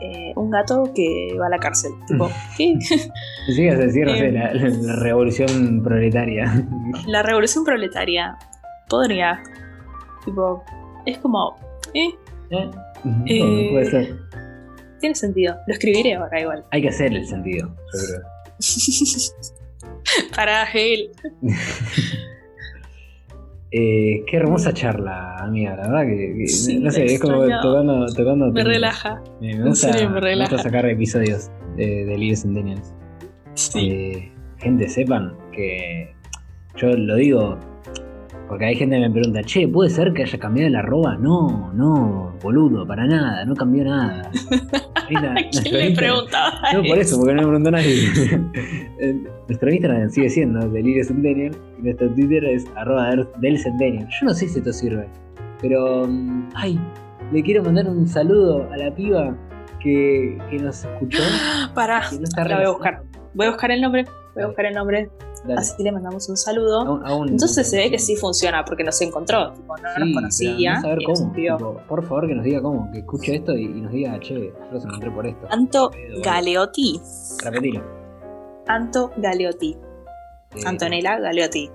eh, 0.00 0.32
un 0.36 0.50
gato 0.50 0.90
que 0.94 1.36
va 1.38 1.46
a 1.46 1.50
la 1.50 1.58
cárcel. 1.58 1.92
Tipo, 2.08 2.30
¿qué? 2.56 2.78
Sí, 3.54 3.66
es 3.66 3.78
decir, 3.78 4.08
eh, 4.08 4.32
la, 4.32 4.96
revolución 4.96 5.82
proletaria. 5.82 6.66
La 7.06 7.22
revolución 7.22 7.64
proletaria 7.64 8.38
podría. 8.88 9.42
Tipo, 10.24 10.64
es 11.04 11.18
como. 11.18 11.56
¿eh? 11.92 12.08
¿Eh? 12.50 12.70
eh 13.26 13.68
puede 13.70 13.90
ser. 13.90 14.18
Tiene 15.00 15.14
sentido. 15.14 15.56
Lo 15.66 15.74
escribiré 15.74 16.14
ahora 16.14 16.40
igual. 16.40 16.64
Hay 16.70 16.82
que 16.82 16.88
hacer 16.88 17.12
el 17.12 17.26
sentido, 17.26 17.68
yo 17.68 18.00
creo. 18.06 18.22
Para 20.36 20.70
él. 20.72 21.10
Eh, 23.72 24.24
qué 24.26 24.36
hermosa 24.36 24.74
charla, 24.74 25.36
amiga, 25.36 25.76
la 25.76 25.88
verdad 25.88 26.02
que, 26.02 26.44
no 26.80 26.90
sé, 26.90 27.04
es 27.04 27.20
como 27.20 27.46
tocando, 27.62 28.04
tocando 28.06 28.50
Me 28.50 28.64
relaja. 28.64 29.22
Me, 29.40 29.62
gusta, 29.62 29.92
sacar 30.58 30.86
episodios 30.86 31.52
de, 31.76 32.04
de 32.04 32.18
Líderes 32.18 32.42
Centennials. 32.42 32.92
Eh, 33.76 34.32
gente, 34.58 34.88
sepan 34.88 35.36
que 35.52 36.12
yo 36.74 36.88
lo 36.96 37.14
digo 37.14 37.60
porque 38.50 38.64
hay 38.64 38.74
gente 38.74 38.96
que 38.96 39.02
me 39.02 39.10
pregunta, 39.12 39.44
che, 39.44 39.68
¿puede 39.68 39.90
ser 39.90 40.12
que 40.12 40.24
haya 40.24 40.36
cambiado 40.36 40.70
la 40.70 40.80
arroba? 40.80 41.16
No, 41.16 41.72
no, 41.72 42.34
boludo, 42.42 42.84
para 42.84 43.06
nada, 43.06 43.44
no 43.44 43.54
cambió 43.54 43.84
nada. 43.84 44.28
¿Quién 45.06 45.72
le 45.72 45.92
preguntaba? 45.92 46.60
No, 46.72 46.82
por 46.82 46.98
eso, 46.98 47.16
porque 47.16 47.34
no 47.34 47.42
me 47.42 47.46
preguntó 47.46 47.70
nadie. 47.70 48.08
nuestro 49.46 49.70
Instagram 49.70 50.10
sigue 50.10 50.30
siendo 50.30 50.68
Delirio 50.68 51.04
Centennial 51.04 51.56
y 51.78 51.82
nuestro 51.82 52.10
Twitter 52.10 52.44
es 52.44 52.66
arroba 52.74 53.14
del 53.36 53.56
Centennial. 53.56 54.08
Yo 54.20 54.26
no 54.26 54.34
sé 54.34 54.48
si 54.48 54.58
esto 54.58 54.72
sirve, 54.72 55.06
pero, 55.62 56.08
mm, 56.08 56.48
ay, 56.54 56.76
le 57.30 57.44
quiero 57.44 57.62
mandar 57.62 57.88
un 57.88 58.08
saludo 58.08 58.68
a 58.72 58.76
la 58.76 58.92
piba 58.92 59.32
que, 59.78 60.36
que 60.50 60.58
nos 60.58 60.84
escuchó. 60.84 61.22
Para, 61.76 62.00
la 62.00 62.56
voy 62.56 62.64
a 62.64 62.70
buscar. 62.70 63.02
Voy 63.32 63.46
a 63.46 63.50
buscar 63.50 63.70
el 63.70 63.80
nombre, 63.80 64.06
voy 64.34 64.42
a 64.42 64.46
buscar 64.48 64.66
el 64.66 64.74
nombre 64.74 65.08
Así 65.56 65.76
que 65.76 65.82
le 65.84 65.92
mandamos 65.92 66.28
un 66.28 66.36
saludo. 66.36 67.00
Entonces 67.26 67.68
se 67.68 67.76
ve 67.78 67.90
que 67.90 67.98
sí 67.98 68.16
funciona 68.16 68.64
porque 68.64 68.84
nos 68.84 69.00
encontró. 69.00 69.52
Tipo, 69.52 69.76
no, 69.76 70.04
nos 70.04 70.14
conocía. 70.14 70.80
Saber 70.80 70.98
cómo. 71.04 71.80
por 71.88 72.02
favor, 72.04 72.26
que 72.26 72.34
nos 72.34 72.44
diga 72.44 72.62
cómo. 72.62 72.90
Que 72.92 72.98
escuche 72.98 73.36
esto 73.36 73.52
y, 73.56 73.68
nos 73.68 73.92
diga, 73.92 74.18
che, 74.20 74.34
yo 74.34 74.72
los 74.72 74.84
encontré 74.84 75.10
por 75.10 75.26
esto. 75.26 75.46
Anto 75.50 75.90
Galeotti. 76.22 77.00
Repetilo. 77.42 77.82
Anto 78.66 79.12
Galeotti. 79.16 79.76
Eh, 80.54 80.60
Antonella 80.66 81.18
Galeotti. 81.18 81.70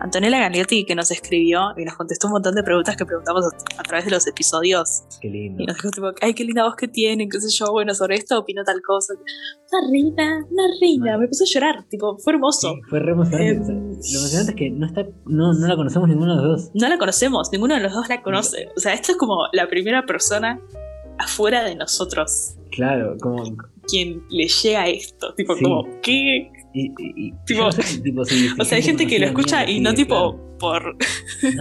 Antonella 0.00 0.38
Gagliotti 0.38 0.84
que 0.84 0.94
nos 0.94 1.10
escribió 1.10 1.72
y 1.76 1.84
nos 1.84 1.94
contestó 1.94 2.28
un 2.28 2.34
montón 2.34 2.54
de 2.54 2.62
preguntas 2.62 2.96
que 2.96 3.04
preguntamos 3.04 3.44
a, 3.78 3.82
través 3.82 4.04
de 4.04 4.10
los 4.10 4.26
episodios. 4.26 5.04
Qué 5.20 5.28
lindo. 5.28 5.62
Y 5.62 5.66
nos 5.66 5.76
dijo 5.76 5.90
tipo, 5.90 6.10
ay, 6.20 6.34
qué 6.34 6.44
linda 6.44 6.64
voz 6.64 6.76
que 6.76 6.88
tiene, 6.88 7.28
qué 7.28 7.40
sé 7.40 7.48
yo, 7.50 7.72
bueno, 7.72 7.94
sobre 7.94 8.16
esto 8.16 8.38
opino 8.38 8.64
tal 8.64 8.80
cosa. 8.82 9.14
Una 9.14 9.90
reina, 9.90 10.46
una 10.50 10.62
reina, 10.80 11.18
me 11.18 11.28
puse 11.28 11.44
a 11.44 11.46
llorar, 11.46 11.84
tipo, 11.88 12.16
fue 12.18 12.34
hermoso. 12.34 12.74
fue 12.88 13.00
re 13.00 13.12
emocionante. 13.12 13.72
Em, 13.72 13.90
lo 13.90 14.18
emocionante 14.18 14.50
es 14.52 14.56
que 14.56 14.70
no, 14.70 14.86
está, 14.86 15.06
no, 15.26 15.52
no 15.52 15.66
la 15.66 15.76
conocemos 15.76 16.08
ninguno 16.08 16.36
de 16.36 16.42
los 16.42 16.62
dos. 16.62 16.70
No 16.74 16.88
la 16.88 16.98
conocemos, 16.98 17.50
ninguno 17.52 17.74
de 17.74 17.80
los 17.80 17.92
dos 17.92 18.08
la 18.08 18.22
conoce. 18.22 18.68
O 18.76 18.80
sea, 18.80 18.94
esto 18.94 19.12
es 19.12 19.18
como 19.18 19.46
la 19.52 19.68
primera 19.68 20.06
persona 20.06 20.60
afuera 21.18 21.64
de 21.64 21.74
nosotros. 21.74 22.56
Claro, 22.70 23.16
como... 23.20 23.44
Quien 23.88 24.24
le 24.30 24.48
llega 24.48 24.88
esto, 24.88 25.32
tipo, 25.34 25.54
como, 25.62 25.86
¿qué? 26.02 26.50
Y, 26.78 27.32
o 28.58 28.64
sea, 28.64 28.76
hay 28.76 28.82
gente 28.82 29.06
que 29.06 29.18
lo 29.18 29.26
escucha 29.26 29.68
y 29.68 29.80
no 29.80 29.94
tipo 29.94 30.58
por, 30.58 30.96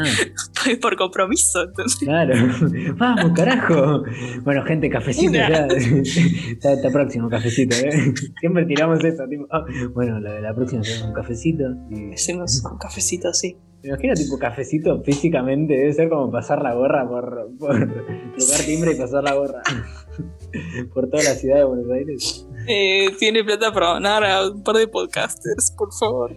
por 0.82 0.96
compromiso. 0.98 1.72
Claro, 2.00 2.34
vamos, 2.98 3.32
carajo. 3.34 4.04
Bueno, 4.44 4.64
gente, 4.66 4.90
cafecito 4.90 5.34
ya. 5.34 5.68
está, 5.68 6.90
próximo, 6.92 7.30
cafecito. 7.30 7.76
¿eh? 7.78 8.14
Siempre 8.40 8.66
tiramos 8.66 9.04
eso. 9.04 9.24
Tipo, 9.30 9.48
ah, 9.52 9.66
bueno, 9.94 10.20
la, 10.20 10.42
la 10.42 10.54
próxima 10.54 10.82
tenemos 10.82 11.08
un 11.08 11.14
cafecito. 11.14 11.64
Y... 11.92 12.14
Hacemos 12.14 12.62
un 12.70 12.78
cafecito, 12.78 13.34
sí. 13.34 13.56
Me 13.84 13.90
imagino 13.90 14.16
tipo 14.16 14.40
cafecito 14.40 15.02
físicamente, 15.04 15.76
debe 15.76 15.94
ser 15.94 16.10
como 16.10 16.32
pasar 16.32 16.62
la 16.62 16.74
gorra 16.74 17.08
por, 17.08 17.52
por 17.60 17.78
tocar 17.78 18.66
timbre 18.66 18.94
y 18.94 18.96
pasar 18.96 19.24
la 19.24 19.36
gorra 19.36 19.62
por 20.92 21.08
toda 21.08 21.24
la 21.24 21.36
ciudad 21.36 21.58
de 21.58 21.64
Buenos 21.66 21.92
Aires. 21.92 22.48
Eh, 22.68 23.16
tiene 23.20 23.44
plata 23.44 23.72
para 23.72 23.94
donar 23.94 24.24
a 24.24 24.50
un 24.50 24.64
par 24.64 24.76
de 24.78 24.88
podcasters, 24.88 25.72
por 25.72 25.94
favor. 25.94 26.36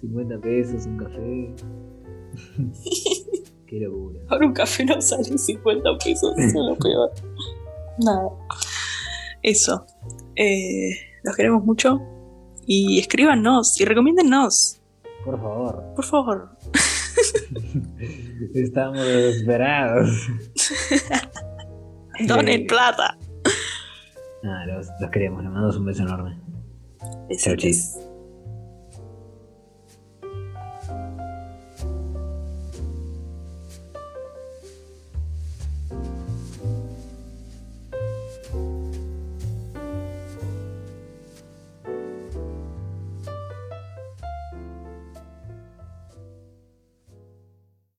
50 0.00 0.38
pesos, 0.40 0.86
un 0.86 0.98
café. 0.98 1.54
Qué 3.66 3.80
locura. 3.80 4.20
Ahora 4.28 4.46
un 4.46 4.52
café 4.52 4.84
no 4.84 5.00
sale 5.00 5.38
50 5.38 5.98
pesos, 5.98 6.32
eso 6.36 6.46
es 6.46 6.54
lo 6.54 6.76
peor. 6.76 7.10
Nada. 7.98 8.28
Eso. 9.42 9.86
Eh, 10.36 10.90
los 11.22 11.36
queremos 11.36 11.64
mucho. 11.64 12.00
Y 12.66 12.98
escríbanos 12.98 13.80
y 13.80 13.84
recomiéndennos. 13.84 14.80
Por 15.24 15.40
favor. 15.40 15.84
Por 15.94 16.04
favor. 16.04 16.56
Estamos 18.54 19.04
desesperados. 19.04 20.10
Donen 22.26 22.66
plata. 22.66 23.16
Nada, 24.42 24.66
los, 24.66 24.88
los 25.00 25.10
queremos. 25.10 25.42
Les 25.42 25.52
mandamos 25.52 25.76
un 25.76 25.84
beso 25.84 26.02
enorme. 26.02 26.38
Chau, 27.38 27.56
chis. 27.56 28.09